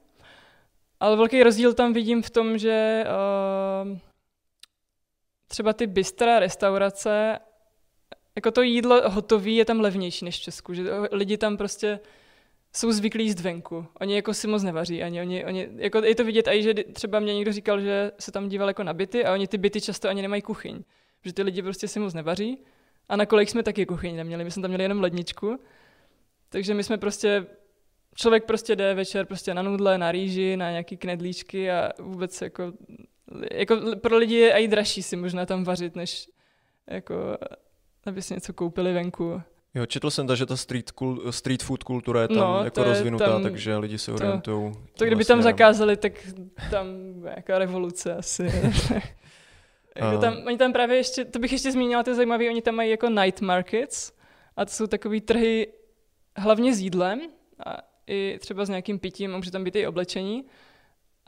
[0.99, 3.97] ale velký rozdíl tam vidím v tom, že uh,
[5.47, 7.39] třeba ty bystra, restaurace,
[8.35, 11.99] jako to jídlo hotový je tam levnější než v Česku, že lidi tam prostě
[12.73, 13.85] jsou zvyklí jíst venku.
[13.99, 15.03] Oni jako si moc nevaří.
[15.03, 18.31] Ani oni, oni, jako je to vidět i, že třeba mě někdo říkal, že se
[18.31, 20.83] tam díval jako na byty a oni ty byty často ani nemají kuchyň.
[21.25, 22.63] Že ty lidi prostě si moc nevaří.
[23.09, 24.43] A na kolik jsme taky kuchyň neměli.
[24.43, 25.59] My jsme tam měli jenom ledničku.
[26.49, 27.45] Takže my jsme prostě,
[28.19, 32.73] člověk prostě jde večer prostě na nudle, na rýži, na nějaký knedlíčky a vůbec jako,
[33.51, 36.29] jako pro lidi je i dražší si možná tam vařit, než
[36.87, 37.37] jako,
[38.05, 39.41] aby si něco koupili venku.
[39.75, 42.79] Jo, četl jsem to, že ta street, kul, street food kultura je tam no, jako
[42.79, 44.73] je rozvinutá, tam, takže lidi se orientují.
[44.73, 46.13] To, to kdyby tam zakázali, tak
[46.71, 46.85] tam
[47.35, 48.43] jaká revoluce asi.
[49.95, 52.75] jako tam, oni tam právě ještě, to bych ještě zmínila, to je zajímavé, oni tam
[52.75, 54.11] mají jako night markets
[54.57, 55.67] a to jsou takový trhy
[56.37, 57.21] hlavně s jídlem
[57.65, 60.45] a i třeba s nějakým pitím, může tam být i oblečení.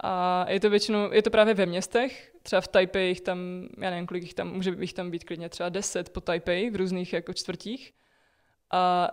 [0.03, 3.89] A je to většinou, je to právě ve městech, třeba v Taipei jich tam, já
[3.89, 7.13] nevím, kolik jich tam, může jich tam být klidně třeba 10 po Taipei v různých
[7.13, 7.93] jako čtvrtích
[8.71, 9.11] a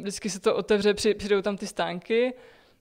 [0.00, 2.34] vždycky se to otevře, přijdou tam ty stánky,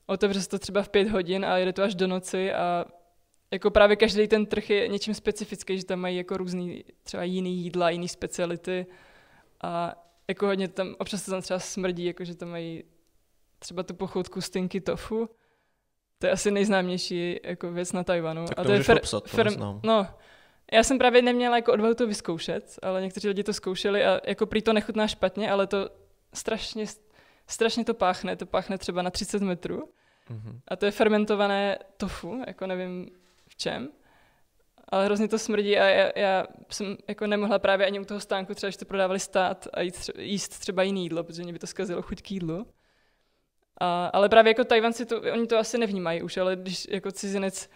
[0.06, 2.86] otevře se to třeba v pět hodin a jede to až do noci a
[3.52, 7.58] jako právě každý ten trh je něčím specifický, že tam mají jako různý třeba jiný
[7.58, 8.86] jídla, jiný speciality
[9.62, 9.96] a
[10.28, 12.84] jako hodně tam, občas to tam třeba smrdí, jako že tam mají
[13.63, 15.30] třeba tu pochoutku stinky tofu,
[16.19, 18.45] to je asi nejznámější jako věc na Tajvanu.
[18.45, 20.08] Tak a to, to je fer, obsat, to no,
[20.71, 24.45] já jsem právě neměla jako odvahu to vyzkoušet, ale někteří lidi to zkoušeli a jako
[24.45, 25.89] prý to nechutná špatně, ale to
[26.34, 26.86] strašně,
[27.47, 28.36] strašně to páchne.
[28.36, 29.89] To páchne třeba na 30 metrů.
[30.32, 30.60] Mm-hmm.
[30.67, 33.10] A to je fermentované tofu, jako nevím
[33.47, 33.89] v čem.
[34.89, 38.54] Ale hrozně to smrdí a já, já jsem jako nemohla právě ani u toho stánku,
[38.54, 41.67] třeba když to prodávali stát a jít, jíst třeba jiný jídlo, protože mě by to
[41.67, 42.67] zkazilo chuť k jídlu.
[43.84, 47.69] A, ale právě jako Tajvanci, to, oni to asi nevnímají už, ale když jako cizinec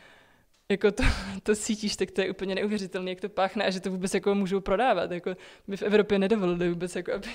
[0.71, 1.03] jako to,
[1.43, 4.35] to cítíš, tak to je úplně neuvěřitelné, jak to páchne a že to vůbec jako
[4.35, 5.11] můžou prodávat.
[5.11, 5.35] Jako
[5.67, 7.27] by v Evropě nedovolili vůbec, jako aby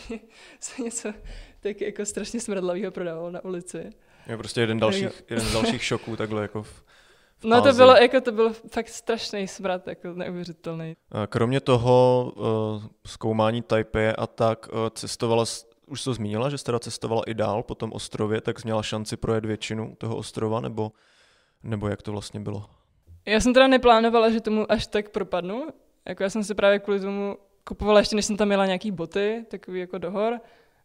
[0.60, 1.12] se něco
[1.60, 3.90] tak jako strašně smradlavého prodávalo na ulici.
[4.26, 6.84] Je prostě jeden, dalších, jeden z dalších šoků takhle jako v,
[7.38, 10.96] v No to bylo, jako to bylo fakt strašný smrad, jako neuvěřitelný.
[11.28, 15.44] Kromě toho uh, zkoumání Taipei a tak uh, cestovala,
[15.92, 19.16] už to zmínila, že jsi teda cestovala i dál po tom ostrově, tak měla šanci
[19.16, 20.92] projet většinu toho ostrova, nebo,
[21.62, 22.64] nebo jak to vlastně bylo?
[23.26, 25.68] Já jsem teda neplánovala, že tomu až tak propadnu.
[26.08, 29.44] Jako já jsem si právě kvůli tomu kupovala, ještě než jsem tam měla nějaký boty,
[29.50, 30.40] takový jako do hor.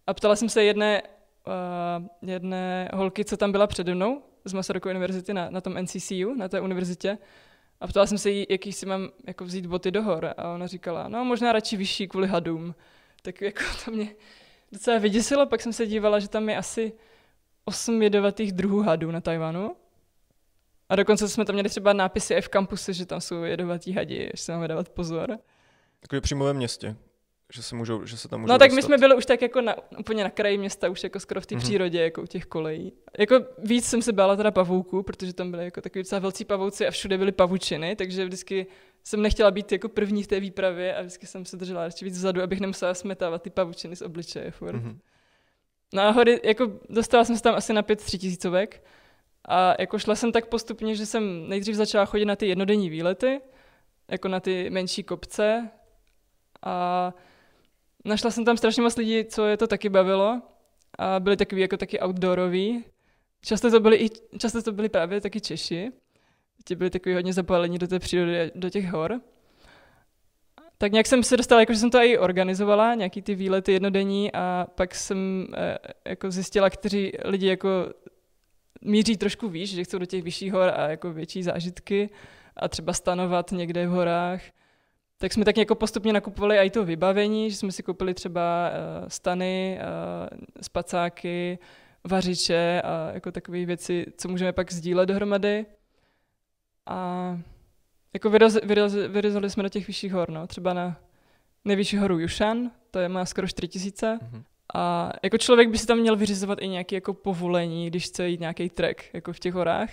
[0.08, 1.02] A ptala jsem se jedné,
[1.48, 6.34] uh, jedné holky, co tam byla přede mnou z Masarykovy univerzity na, na tom NCCU,
[6.38, 7.17] na té univerzitě.
[7.80, 10.34] A ptala jsem se jí, jaký si mám jako vzít boty do hor.
[10.38, 12.76] A ona říkala, no možná radši vyšší kvůli hadům.
[13.22, 14.10] Tak jako to mě
[14.71, 16.93] docela vyděsilo, pak jsem se dívala, že tam je asi
[17.65, 19.75] osm jedovatých druhů hadů na Tajvanu.
[20.89, 24.43] A dokonce jsme tam měli třeba nápisy F kampusy, že tam jsou jedovatí hadi, že
[24.43, 25.38] se máme dávat pozor.
[25.99, 26.95] Takový přímo ve městě,
[27.53, 28.75] že se, můžou, že se tam můžou No tak dostat.
[28.75, 31.45] my jsme byli už tak jako na, úplně na kraji města, už jako skoro v
[31.45, 31.60] té mm-hmm.
[31.60, 32.93] přírodě, jako u těch kolejí.
[33.17, 36.88] Jako víc jsem se bála teda pavouků, protože tam byly jako takový docela velcí pavouci
[36.88, 38.67] a všude byly pavučiny, takže vždycky
[39.08, 42.17] jsem nechtěla být jako první v té výpravě a vždycky jsem se držela ještě víc
[42.17, 44.76] vzadu, abych nemusela smetávat ty pavučiny z obličeje furt.
[44.76, 44.98] Mm-hmm.
[45.93, 48.84] No a hory, jako dostala jsem se tam asi na pět tři tisícovek,
[49.48, 53.41] a jako šla jsem tak postupně, že jsem nejdřív začala chodit na ty jednodenní výlety,
[54.12, 55.70] jako na ty menší kopce
[56.62, 57.13] a
[58.06, 60.41] našla jsem tam strašně moc lidí, co je to taky bavilo
[61.00, 62.86] a byli takový jako taky outdooroví.
[63.41, 65.91] Často to byli, i, často to byli právě taky Češi.
[66.67, 69.21] Ti byli takový hodně zapálení do té přírody, do těch hor.
[70.77, 74.67] Tak nějak jsem se dostala, jakože jsem to i organizovala, nějaký ty výlety jednodenní a
[74.75, 75.77] pak jsem e,
[76.10, 77.69] jako zjistila, kteří lidi jako
[78.82, 82.10] míří trošku výš, že chcou do těch vyšších hor a jako větší zážitky
[82.56, 84.41] a třeba stanovat někde v horách.
[85.17, 89.08] Tak jsme tak jako postupně nakupovali i to vybavení, že jsme si koupili třeba uh,
[89.08, 91.60] stany, uh, spacáky,
[92.03, 95.65] vařiče a jako takové věci, co můžeme pak sdílet dohromady.
[96.88, 97.39] A
[98.13, 98.30] jako
[99.10, 100.47] vyrazili jsme do těch vyšších hor, no.
[100.47, 100.97] třeba na
[101.65, 104.19] nejvyšší horu Yushan, to je má skoro 4000.
[104.21, 104.43] Mm-hmm.
[104.73, 108.39] A jako člověk by si tam měl vyřizovat i nějaké jako povolení, když chce jít
[108.39, 109.89] nějaký trek jako v těch horách.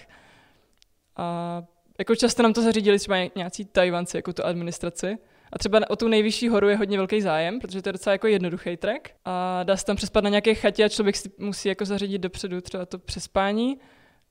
[1.17, 1.63] A
[1.99, 5.19] jako často nám to zařídili třeba nějací Tajvanci, jako tu administraci.
[5.53, 8.27] A třeba o tu nejvyšší horu je hodně velký zájem, protože to je docela jako
[8.27, 9.17] jednoduchý trek.
[9.25, 12.61] A dá se tam přespat na nějaké chatě a člověk si musí jako zařídit dopředu
[12.61, 13.79] třeba to přespání.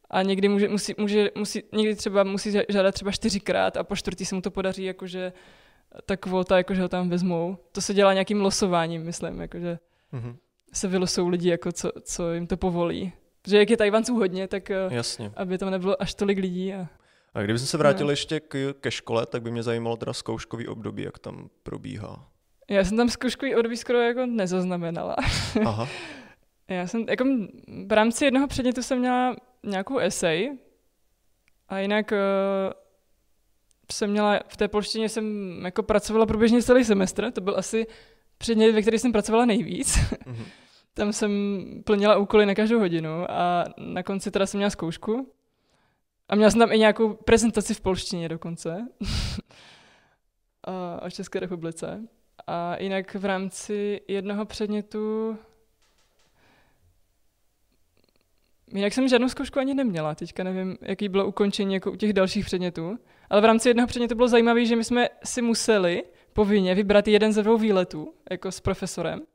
[0.10, 4.26] A někdy, může, musí, může, musí, někdy třeba musí žádat třeba čtyřikrát a po čtvrtý
[4.26, 5.34] se mu to podaří, jakože
[6.06, 7.58] ta kvota, jakože ho tam vezmou.
[7.72, 9.80] To se dělá nějakým losováním, myslím, jakože
[10.14, 10.36] mm-hmm.
[10.74, 13.14] se vylosou lidi, jako co, co jim to povolí.
[13.42, 15.32] Protože jak je Tajvanců hodně, tak eh, Jasně.
[15.36, 16.74] aby tam nebylo až tolik lidí.
[16.74, 16.88] A...
[17.34, 18.12] A kdyby se vrátil no.
[18.12, 22.30] ještě k, ke škole, tak by mě zajímalo teda zkouškový období, jak tam probíhá.
[22.70, 25.16] Já jsem tam zkouškový období skoro jako nezaznamenala.
[25.66, 25.88] Aha.
[26.68, 27.26] Já jsem, jako
[27.88, 30.58] v rámci jednoho předmětu jsem měla nějakou esej
[31.70, 32.18] a jinak uh,
[33.92, 35.26] jsem měla, v té polštině jsem
[35.66, 37.88] jako pracovala průběžně celý semestr, to byl asi
[38.38, 39.98] předmět, ve který jsem pracovala nejvíc.
[39.98, 40.46] Mm-hmm.
[40.94, 45.34] Tam jsem plnila úkoly na každou hodinu a na konci teda jsem měla zkoušku.
[46.30, 48.88] A měla jsem tam i nějakou prezentaci v polštině dokonce.
[51.02, 52.02] o České republice.
[52.48, 55.38] A jinak v rámci jednoho předmětu
[58.74, 62.46] Jinak jsem žádnou zkoušku ani neměla, teďka nevím, jaký bylo ukončení jako u těch dalších
[62.46, 62.98] předmětů,
[63.30, 67.34] ale v rámci jednoho předmětu bylo zajímavé, že my jsme si museli povinně vybrat jeden
[67.34, 69.20] ze dvou výletů, jako s profesorem.
[69.20, 69.26] Uh,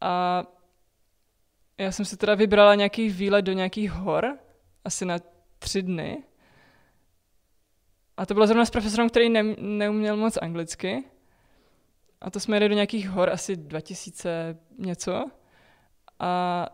[0.00, 0.44] a
[1.78, 4.38] já jsem si teda vybrala nějaký výlet do nějakých hor,
[4.84, 5.18] asi na
[5.58, 6.24] tři dny.
[8.16, 11.04] A to bylo zrovna s profesorem, který ne, neuměl moc anglicky.
[12.20, 15.24] A to jsme jeli do nějakých hor, asi 2000 něco.
[16.18, 16.66] A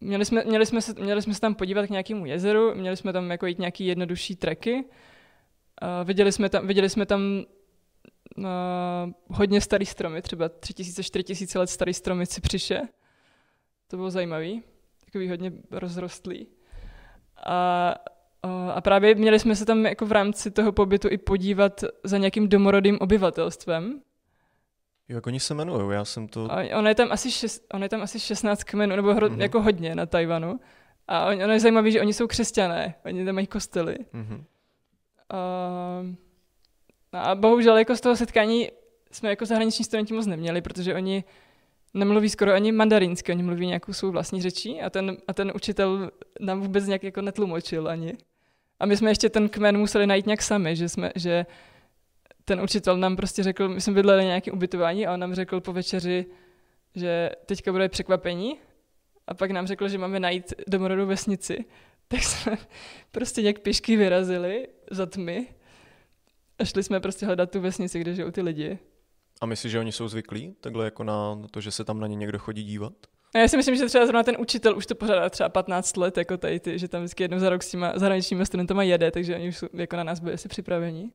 [0.00, 3.12] měli jsme, měli jsme, se, měli jsme se tam podívat k nějakému jezeru, měli jsme
[3.12, 4.74] tam jako jít nějaký jednodušší treky.
[4.74, 7.44] Uh, viděli jsme tam, viděli jsme tam
[8.36, 8.44] uh,
[9.26, 12.80] hodně starý stromy, třeba 3000-4000 let starý stromy Cypřiše.
[13.88, 14.62] To bylo zajímavý,
[15.04, 16.46] takový hodně rozrostlý.
[17.46, 17.94] A,
[18.44, 22.18] uh, a právě měli jsme se tam jako v rámci toho pobytu i podívat za
[22.18, 24.00] nějakým domorodým obyvatelstvem.
[25.08, 25.94] Jak oni se jmenují?
[25.94, 26.52] Já jsem to...
[26.52, 29.40] A on je tam asi, šest, on je tam asi 16 kmenů, nebo hro, mm-hmm.
[29.40, 30.60] jako hodně na Tajvanu.
[31.08, 33.96] A on, ono je zajímavé, že oni jsou křesťané, oni tam mají kostely.
[34.14, 34.44] Mm-hmm.
[35.32, 36.14] Uh,
[37.12, 38.68] a bohužel jako z toho setkání
[39.12, 41.24] jsme jako zahraniční studenti moc neměli, protože oni
[41.94, 46.10] nemluví skoro ani mandarinsky, oni mluví nějakou svou vlastní řečí a ten, a ten učitel
[46.40, 48.14] nám vůbec nějak jako netlumočil ani.
[48.80, 51.46] A my jsme ještě ten kmen museli najít nějak sami, že, jsme, že
[52.48, 55.72] ten učitel nám prostě řekl, my jsme bydleli nějaké ubytování a on nám řekl po
[55.72, 56.26] večeři,
[56.94, 58.58] že teďka bude překvapení
[59.26, 61.64] a pak nám řekl, že máme najít domorodou vesnici.
[62.10, 62.58] Tak jsme
[63.10, 65.46] prostě nějak pišky vyrazili za tmy
[66.58, 68.78] a šli jsme prostě hledat tu vesnici, kde žijou ty lidi.
[69.40, 72.16] A myslíš, že oni jsou zvyklí takhle jako na to, že se tam na ně
[72.16, 72.92] někdo chodí dívat?
[73.34, 76.18] A já si myslím, že třeba zrovna ten učitel už to pořádá třeba 15 let,
[76.18, 79.34] jako tady ty, že tam vždycky jednou za rok s těma zahraničními studentama jede, takže
[79.34, 81.12] oni už jsou jako na nás byli asi připraveni.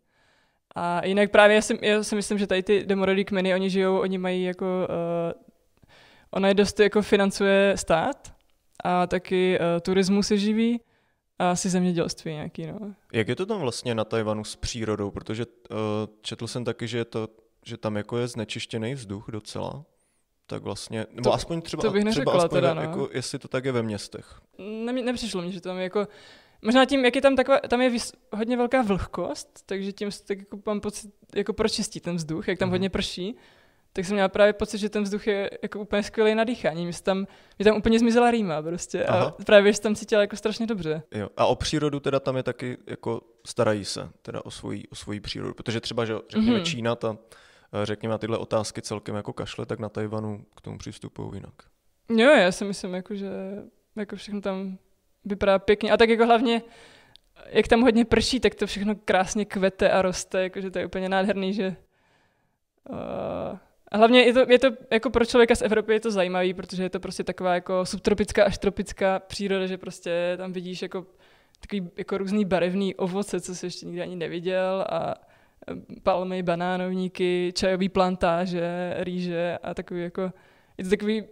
[0.75, 3.99] A jinak právě já si, já si myslím, že tady ty domorodý kmeny, oni žijou,
[3.99, 5.41] oni mají jako, uh,
[6.31, 8.33] ona je dost jako financuje stát
[8.83, 10.81] a taky uh, turismus se živí
[11.39, 12.79] a asi zemědělství nějaký, no.
[13.13, 15.11] Jak je to tam vlastně na Tajvanu s přírodou?
[15.11, 15.77] Protože uh,
[16.21, 17.27] četl jsem taky, že, je to,
[17.65, 19.85] že tam jako je znečištěný vzduch docela.
[20.47, 22.81] Tak vlastně, nebo To- aspoň třeba, to bych třeba neřekla aspoň teda, ve- no.
[22.81, 24.39] jako, jestli to tak je ve městech.
[24.57, 26.07] Ne, nepřišlo mi, že tam je jako,
[26.63, 30.25] možná tím, jak je tam taková, tam je vys, hodně velká vlhkost, takže tím se
[30.25, 32.73] tak jako mám pocit, jako pročistí ten vzduch, jak tam Mhm.
[32.73, 33.35] hodně prší,
[33.95, 36.83] tak jsem měla právě pocit, že ten vzduch je jako úplně skvělý na dýchání.
[36.85, 39.35] Mě, tam, mě tam úplně zmizela rýma prostě a Aha.
[39.45, 41.03] právě že jsem tam cítila jako strašně dobře.
[41.11, 41.29] Jo.
[41.37, 45.19] A o přírodu teda tam je taky, jako starají se teda o svoji, o svoji
[45.19, 45.53] přírodu.
[45.53, 46.65] Protože třeba, že řekněme Mhm.
[46.65, 47.17] Čína, ta,
[47.81, 51.53] eh, řekněme na tyhle otázky celkem jako kašle, tak na Tajvanu k tomu přistupují jinak.
[52.09, 53.29] Jo, já si myslím, jako, že
[53.95, 54.77] jako všechno tam
[55.25, 55.91] vypadá pěkně.
[55.91, 56.61] A tak jako hlavně,
[57.49, 61.09] jak tam hodně prší, tak to všechno krásně kvete a roste, jakože to je úplně
[61.09, 61.75] nádherný, že...
[62.89, 63.57] Uh,
[63.91, 66.83] a hlavně je to, je to, jako pro člověka z Evropy je to zajímavý, protože
[66.83, 71.05] je to prostě taková jako subtropická až tropická příroda, že prostě tam vidíš jako
[71.59, 75.15] takový jako různý barevný ovoce, co jsi ještě nikdy ani neviděl a
[75.67, 80.21] eh, palmy, banánovníky, čajové plantáže, rýže a takový jako,
[80.77, 81.23] je to takový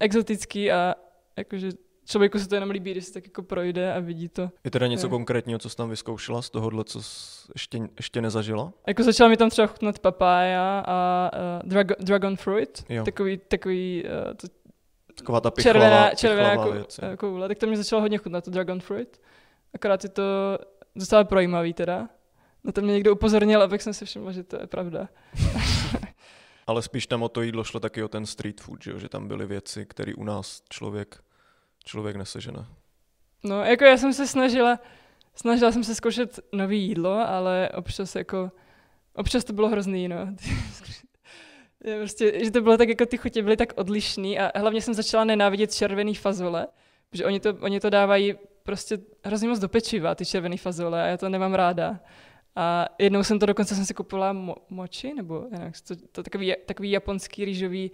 [0.00, 0.94] exotický a
[1.36, 1.70] jakože
[2.10, 4.50] člověku se to jenom líbí, když se tak jako projde a vidí to.
[4.64, 5.10] Je teda něco Jo.
[5.10, 8.72] konkrétního, co jsi tam vyzkoušela z tohohle, co jsi ještě, ještě nezažila?
[8.86, 11.30] Jako začala mi tam třeba chutnat papája a
[11.62, 13.04] uh, drago, dragon fruit, Jo.
[13.04, 14.46] takový, takový uh, to
[15.14, 17.00] Taková ta pichlava, červená, červená pichlava kou, věc.
[17.02, 19.20] eh, koule, tak to mi začalo hodně chutnat, to dragon fruit.
[19.74, 20.22] Akorát je to
[20.96, 22.08] docela projímavý teda.
[22.64, 25.08] Na to mě někdo upozornil, abych jsem si všiml, že to je pravda.
[26.66, 28.98] Ale spíš tam o to jídlo šlo taky o ten street food, že, jo?
[28.98, 31.20] že tam byly věci, které u nás člověk,
[31.84, 32.66] člověk nesežene.
[33.44, 34.80] No, jako já jsem se snažila,
[35.34, 38.52] snažila jsem se zkoušet nový jídlo, ale občas jako,
[39.14, 40.16] občas to bylo hrozný, no.
[41.98, 45.24] Prostě, že to bylo tak, jako ty chutě byly tak odlišný a hlavně jsem začala
[45.24, 46.66] nenávidět červený fazole,
[47.10, 51.06] protože oni to, oni to dávají prostě hrozně moc do pečiva, ty červený fazole a
[51.06, 52.00] já to nemám ráda.
[52.56, 56.54] A jednou jsem to dokonce jsem si koupila mo- moči, nebo jinak, to, to takový,
[56.66, 57.90] takový japonský rýžový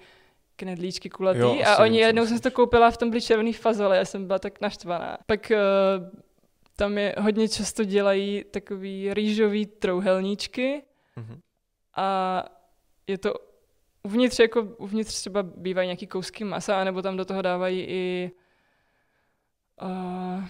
[0.57, 4.05] knedlíčky kulatý Jo, a oni jednou jsem to koupila v tom byly červený fazole, já
[4.05, 5.19] jsem byla tak naštvaná.
[5.27, 6.21] Pak uh,
[6.77, 10.83] tam je hodně často dělají takový rýžový trouhelníčky
[11.19, 11.41] Mhm.
[11.95, 12.45] a
[13.07, 13.35] je to
[14.03, 18.31] uvnitř, jako uvnitř třeba bývají nějaký kousky masa, nebo tam do toho dávají i
[19.83, 20.45] uh,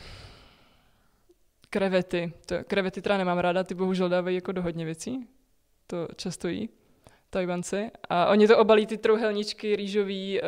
[1.71, 2.33] krevety.
[2.47, 5.29] To, krevety teda nemám ráda, ty bohužel dávají jako do hodně věcí.
[5.87, 6.69] To často jí
[7.31, 7.91] Tajvanci.
[8.11, 10.47] A oni to obalí ty trouhelníčky rýžový uh,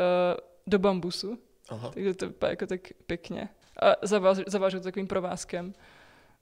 [0.67, 1.39] do bambusu,
[1.69, 1.91] Aha.
[1.95, 3.49] takže to vypadá jako tak pěkně.
[3.83, 5.73] A zaváž, zavážou to takovým provázkem.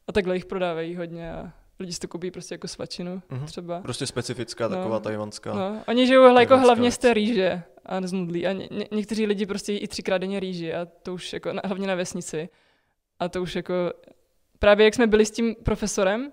[0.08, 3.46] A takhle jich prodávají hodně a lidi si to koupí prostě jako svačinu Mhm.
[3.46, 3.80] třeba.
[3.80, 4.76] Prostě specifická, No.
[4.76, 5.54] taková tajvanská.
[5.54, 6.94] No, oni žijou jako Tajvanská hlavně věc.
[6.94, 8.46] z té rýže a z nudlí.
[8.46, 11.52] A ně, ně, někteří lidi prostě jí i třikrát denně rýži a to už jako,
[11.52, 12.48] na, hlavně na vesnici.
[13.18, 13.74] A to už jako,
[14.58, 16.30] právě jak jsme byli s tím profesorem uh,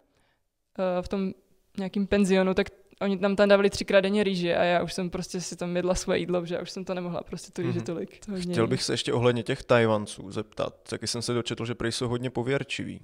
[1.02, 1.34] v tom
[1.78, 2.68] nějakým penzionu, tak
[3.02, 5.96] oni tam tam dávali třikrát denně rýži a já už jsem prostě si tam jedla
[5.96, 7.86] svoje jídlo, že já už jsem to nemohla prostě tu rýži Mhm.
[7.86, 8.26] tolik.
[8.26, 10.76] To hodně Chtěl bych se ještě ohledně těch Tajvanců zeptat.
[10.90, 13.02] Taky jsem se dočetl, že prý jsou hodně pověrčiví.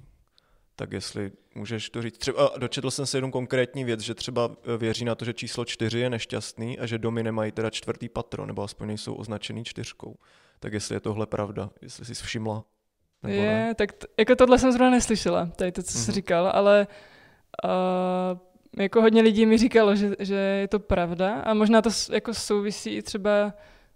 [0.76, 2.18] Tak jestli můžeš to říct.
[2.18, 5.32] Třeba a dočetl jsem se jednu konkrétní věc, že třeba e, věří na to, že
[5.34, 9.64] číslo čtyři je nešťastný a že domy nemají teda čtvrtý patro, nebo aspoň nejsou označený
[9.64, 10.16] čtyřkou.
[10.60, 12.64] Tak jestli je tohle pravda, jestli jsi všimla.
[13.22, 13.74] Nebo je, ne?
[13.74, 16.12] tak t- jako tohle jsem zrovna neslyšela, tady to, co jsi Mhm.
[16.14, 16.86] říkal, ale
[17.64, 17.70] uh,
[18.76, 22.96] jako hodně lidí mi říkalo, že, že je to pravda a možná to jako souvisí
[22.96, 23.54] i třeba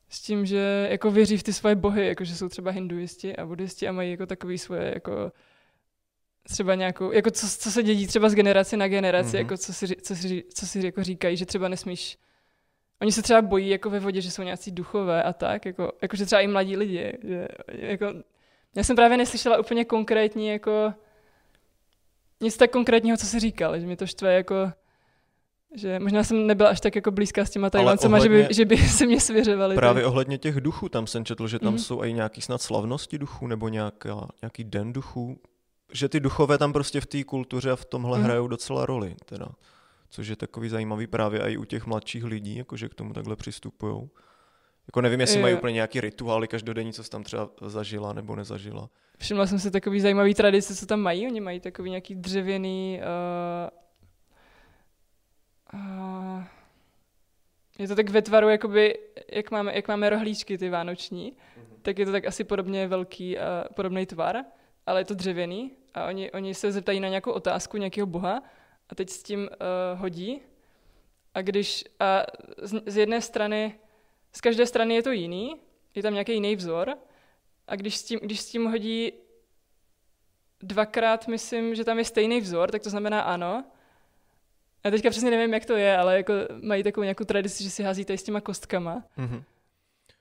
[0.09, 3.47] s tím, že jako věří v ty svoje bohy, jako že jsou třeba hinduisti a
[3.47, 5.33] buddhisti a mají jako takový svoje jako
[6.43, 9.35] třeba nějakou, jako co, co se dědí třeba z generace na generaci, Mhm.
[9.35, 9.39] mm-hmm.
[9.39, 12.19] jako co si, co, si, co si jako říkají, že třeba nesmíš
[13.01, 16.17] Oni se třeba bojí jako ve vodě, že jsou nějací duchové a tak, jako, jako
[16.17, 18.07] že třeba i mladí lidi, že jako,
[18.77, 20.95] já jsem právě neslyšela úplně konkrétní, jako
[22.45, 24.73] nic tak konkrétního, co jsi říkal, že mi to štve jako,
[25.75, 28.77] že možná jsem nebyla až tak jako blízká s těma Tajvancema, že, by, že by
[28.99, 29.75] se mě svěřovali.
[29.75, 31.79] Právě ohledně těch duchů, tam jsem četl, že tam Mhm.
[31.79, 35.39] jsou i nějaký snad slavnosti duchů nebo nějaká, nějaký den duchů.
[35.93, 38.25] že ty duchové tam prostě v té kultuře a v tomhle Mhm.
[38.25, 39.47] hrajou docela roli, teda.
[40.11, 44.09] Což je takový zajímavý právě i u těch mladších lidí, jakože k tomu takhle přistupují.
[44.87, 45.43] Jako nevím, jestli Jo.
[45.43, 48.91] mají úplně nějaký rituály každodenní, co jsi tam třeba zažila nebo nezažila.
[49.19, 51.27] Všimla jsem si takový zajímavý tradice, co tam mají.
[51.27, 53.01] Oni mají takový nějaký dřevěný...
[55.75, 56.43] Uh, uh,
[57.79, 58.99] je to tak ve tvaru, jakoby,
[59.33, 61.83] jak máme, jak máme rohlíčky ty vánoční, mm-hmm.
[61.83, 64.37] tak je to tak asi podobně velký a podobný tvar,
[64.87, 68.43] ale je to dřevěný a oni, oni se zeptají na nějakou otázku nějakého boha
[68.89, 70.41] a teď s tím uh, hodí
[71.35, 72.23] a když a
[72.63, 73.75] z, z jedné strany,
[74.37, 75.57] z každé strany je to jiný,
[75.95, 76.97] je tam nějaký jiný vzor
[77.67, 79.13] a když s tím, když s tím hodí
[80.63, 83.65] dvakrát, myslím, že tam je stejný vzor, tak to znamená ano.
[84.85, 86.33] Já teďka přesně nevím, jak to je, ale jako
[86.63, 89.05] mají takovou nějakou tradici, že si hází tady s těma kostkama.
[89.17, 89.43] Mhm.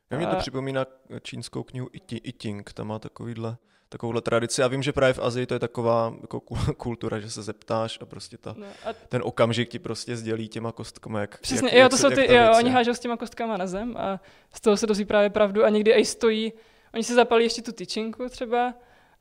[0.09, 0.86] Já mě to A- připomíná
[1.22, 3.57] čínskou knihu Iti- Iting, tam má takovýhle,
[3.94, 4.62] takovouhle tradici.
[4.62, 7.98] Já vím, že právě v Azii to je taková jako kul- kultura, že se zeptáš
[8.02, 11.74] a prostě ta, No a ten okamžik ti prostě sdělí těma kostkama, jak přesně, jak,
[11.74, 14.20] jo, jak to se- jsou ty, jo, oni hážou s těma kostkama na zem a
[14.54, 16.54] z toho se dozví právě pravdu a někdy i stojí,
[16.94, 18.74] oni se zapalí ještě tu tyčinku třeba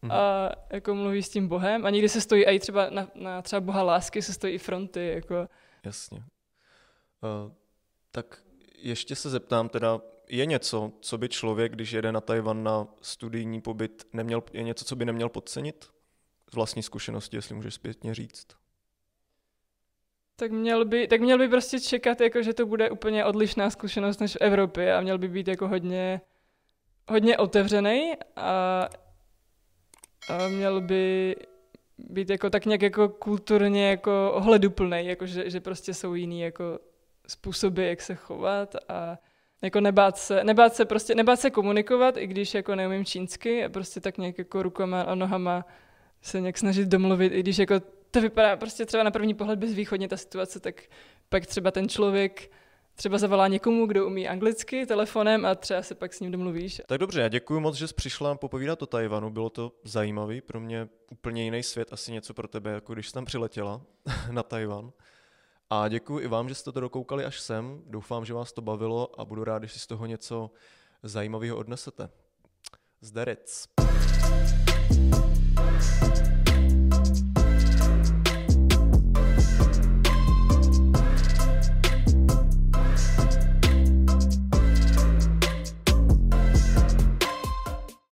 [0.02, 0.12] Mhm.
[0.12, 3.60] a jako mluví s tím bohem a někdy se stojí i třeba na, na třeba
[3.60, 5.48] boha lásky se stojí fronty, jako
[5.84, 6.18] Jasně.
[6.18, 7.52] Uh,
[8.10, 8.42] tak
[8.78, 10.00] ještě se zeptám teda,
[10.32, 14.84] je něco, co by člověk, když jede na Tajvan na studijní pobyt, neměl, je něco,
[14.84, 15.84] co by neměl podcenit?
[16.50, 18.46] Z vlastní zkušenosti, jestli můžeš zpětně říct.
[20.36, 24.20] Tak měl by, tak měl by prostě čekat, jako, že to bude úplně odlišná zkušenost
[24.20, 26.20] než v Evropě a měl by být jako hodně,
[27.08, 28.88] hodně otevřený a,
[30.28, 31.36] a měl by
[31.98, 36.78] být jako tak nějak jako kulturně jako ohleduplný, jako že, že prostě jsou jiný jako
[37.28, 39.18] způsoby, jak se chovat a
[39.62, 43.68] jako nebát se, nebát se prostě, nebát se komunikovat, i když jako neumím čínsky a
[43.68, 45.66] prostě tak nějak jako rukama a nohama
[46.22, 47.74] se nějak snažit domluvit, i když jako
[48.10, 50.82] to vypadá prostě třeba na první pohled bezvýchodně ta situace, tak
[51.28, 52.50] pak třeba ten člověk
[52.94, 56.80] třeba zavolá někomu, kdo umí anglicky telefonem a třeba se pak s ním domluvíš.
[56.86, 60.60] Tak dobře, já děkuji moc, že jsi přišla popovídat o Tajvanu, bylo to zajímavý, pro
[60.60, 63.80] mě úplně jiný svět, asi něco pro tebe, jako když jsi tam přiletěla
[64.30, 64.92] na Tajvan.
[65.74, 67.82] A děkuji i vám, že jste to dokoukali až sem.
[67.86, 70.50] Doufám, že vás to bavilo a budu rád, když si z toho něco
[71.02, 72.08] zajímavého odnesete.
[73.00, 73.68] Zderec.
[76.00, 76.31] thank you